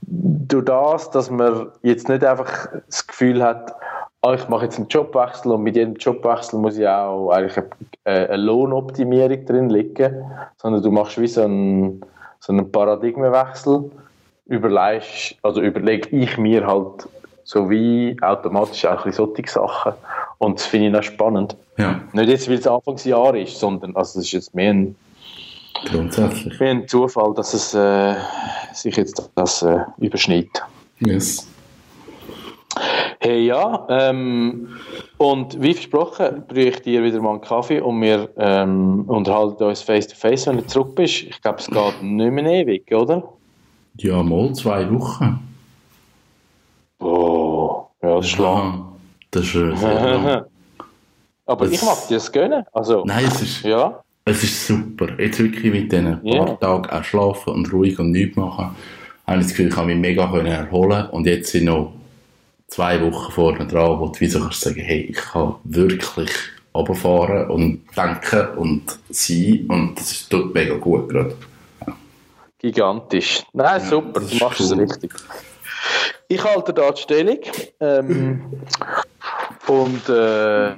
durch 0.00 0.64
das, 0.64 1.10
dass 1.10 1.30
man 1.30 1.68
jetzt 1.82 2.08
nicht 2.08 2.24
einfach 2.24 2.68
das 2.86 3.06
Gefühl 3.06 3.42
hat, 3.42 3.74
ah, 4.22 4.32
ich 4.32 4.48
mache 4.48 4.64
jetzt 4.64 4.78
einen 4.78 4.88
Jobwechsel 4.88 5.52
und 5.52 5.64
mit 5.64 5.76
jedem 5.76 5.96
Jobwechsel 5.96 6.58
muss 6.58 6.78
ja 6.78 7.08
auch 7.08 7.32
eigentlich 7.32 7.62
eine, 8.04 8.30
eine 8.30 8.42
Lohnoptimierung 8.42 9.44
drin 9.44 9.68
liegen, 9.68 10.24
sondern 10.56 10.82
du 10.82 10.90
machst 10.90 11.20
wie 11.20 11.26
so 11.26 11.42
einen, 11.42 12.00
so 12.40 12.54
einen 12.54 12.72
Paradigmenwechsel 12.72 13.90
überlegst, 14.46 15.36
also 15.42 15.60
überlege 15.60 16.08
ich 16.08 16.38
mir 16.38 16.66
halt 16.66 17.06
so 17.44 17.68
wie 17.68 18.16
automatisch 18.22 18.86
auch 18.86 19.06
solche 19.10 19.42
Sachen. 19.46 19.92
Und 20.42 20.58
das 20.58 20.66
finde 20.66 20.86
ich 20.88 20.92
noch 20.92 21.04
spannend. 21.04 21.56
Ja, 21.78 22.00
Nicht 22.12 22.28
jetzt, 22.28 22.48
weil 22.48 22.56
es 22.56 22.66
Anfangsjahr 22.66 23.36
ist, 23.36 23.60
sondern 23.60 23.94
also 23.94 24.18
es 24.18 24.26
ist 24.26 24.32
jetzt 24.32 24.54
mehr 24.56 24.70
ein, 24.70 24.96
grundsätzlich. 25.88 26.58
mehr 26.58 26.70
ein 26.70 26.88
Zufall, 26.88 27.32
dass 27.34 27.54
es 27.54 27.72
äh, 27.74 28.16
sich 28.74 28.96
jetzt 28.96 29.30
das 29.36 29.62
äh, 29.62 29.78
überschneidet. 29.98 30.50
Yes. 30.98 31.46
Hey 33.20 33.46
ja, 33.46 33.86
ähm, 33.88 34.70
und 35.18 35.62
wie 35.62 35.74
versprochen, 35.74 36.42
bringe 36.48 36.70
ich 36.70 36.82
dir 36.82 37.04
wieder 37.04 37.20
mal 37.20 37.34
einen 37.34 37.40
Kaffee 37.40 37.80
und 37.80 38.02
wir 38.02 38.28
ähm, 38.36 39.04
unterhalten 39.06 39.62
uns 39.62 39.80
face 39.80 40.08
to 40.08 40.16
face, 40.16 40.48
wenn 40.48 40.56
du 40.56 40.66
zurück 40.66 40.96
bist. 40.96 41.22
Ich 41.22 41.40
glaube, 41.40 41.58
es 41.60 41.68
geht 41.68 42.02
nicht 42.02 42.32
mehr 42.32 42.46
ewig, 42.46 42.92
oder? 42.92 43.22
Ja, 43.98 44.24
mal 44.24 44.52
zwei 44.54 44.90
Wochen. 44.90 45.38
Oh, 46.98 47.86
ja, 48.02 48.16
das 48.16 48.26
ist 48.26 48.38
lang. 48.38 48.91
Das 49.32 49.42
ist 49.44 49.52
sehr. 49.80 50.46
Aber 51.46 51.64
Das- 51.64 51.74
ich 51.74 51.82
mag 51.82 52.06
dir 52.08 52.14
das 52.14 52.30
gönnen. 52.30 52.64
Also, 52.72 53.02
Nein, 53.04 53.24
es 53.26 53.42
ist, 53.42 53.62
ja. 53.64 54.00
es 54.24 54.44
ist 54.44 54.66
super. 54.68 55.08
Jetzt 55.20 55.40
wirklich 55.40 55.72
mit 55.72 55.90
diesen 55.90 56.20
Ja. 56.24 56.44
paar 56.44 56.60
Tagen 56.60 56.90
auch 56.90 57.02
schlafen 57.04 57.52
und 57.54 57.72
ruhig 57.72 57.98
und 57.98 58.12
nichts 58.12 58.36
machen, 58.36 58.76
habe 59.26 59.38
ich 59.40 59.46
das 59.46 59.48
Gefühl, 59.48 59.68
ich 59.68 59.74
kann 59.74 59.86
mich 59.86 59.96
mega 59.98 60.30
können 60.30 60.46
erholen 60.46 61.08
und 61.10 61.26
jetzt 61.26 61.50
sind 61.50 61.64
noch 61.64 61.92
zwei 62.68 63.00
Wochen 63.02 63.32
vorne 63.32 63.66
dran, 63.66 63.98
wo 64.00 64.06
du 64.08 64.20
wie 64.20 64.26
so 64.28 64.38
kannst 64.40 64.60
sagen, 64.60 64.80
hey, 64.80 65.00
ich 65.10 65.16
kann 65.16 65.56
wirklich 65.64 66.30
runterfahren 66.74 67.50
und 67.50 67.82
denken 67.96 68.48
und 68.58 68.98
sein 69.10 69.66
und 69.68 69.98
das 69.98 70.10
ist 70.12 70.30
tut 70.30 70.54
mega 70.54 70.76
gut 70.76 71.08
gerade. 71.08 71.34
Gigantisch. 72.58 73.42
Nein, 73.52 73.80
Ja, 73.80 73.86
super, 73.88 74.20
das 74.20 74.30
du 74.30 74.36
machst 74.38 74.60
es 74.60 74.72
cool. 74.72 74.80
richtig. 74.80 75.12
Ich 76.28 76.42
halte 76.44 76.72
da 76.72 76.90
die 76.92 77.02
Stellung 77.02 77.38
ähm, 77.80 78.42
und 79.68 80.08
äh, 80.08 80.74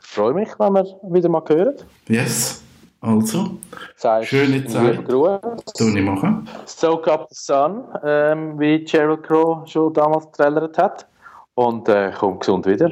freue 0.00 0.34
mich, 0.34 0.48
wenn 0.58 0.72
wir 0.74 0.84
wieder 1.10 1.28
mal 1.28 1.42
hören. 1.48 1.74
Yes, 2.08 2.62
also, 3.00 3.58
Sagst 3.96 4.30
Schöne 4.30 4.64
Zeit. 4.66 5.04
Gruß. 5.04 5.38
ich 5.78 6.02
machen. 6.02 6.48
Soak 6.64 7.06
up 7.08 7.26
the 7.30 7.36
sun, 7.38 7.84
ähm, 8.02 8.58
wie 8.58 8.86
Sheryl 8.86 9.18
Crow 9.18 9.68
schon 9.68 9.92
damals 9.92 10.26
getrellert 10.26 10.78
hat. 10.78 11.06
Und 11.54 11.88
äh, 11.88 12.12
komm 12.18 12.38
gesund 12.38 12.66
wieder. 12.66 12.90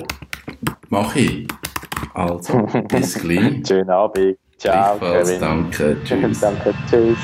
Mach 0.91 1.17
ich. 1.17 1.49
Also, 2.13 2.59
bis 2.89 3.15
gleich. 3.15 3.67
Schönen 3.67 3.89
Abend. 3.91 4.37
Ciao, 4.59 4.99
Kevin. 4.99 5.41
danke, 5.41 5.97
tschüss. 6.05 6.41
Danke, 6.41 6.75
tschüss. 6.89 7.19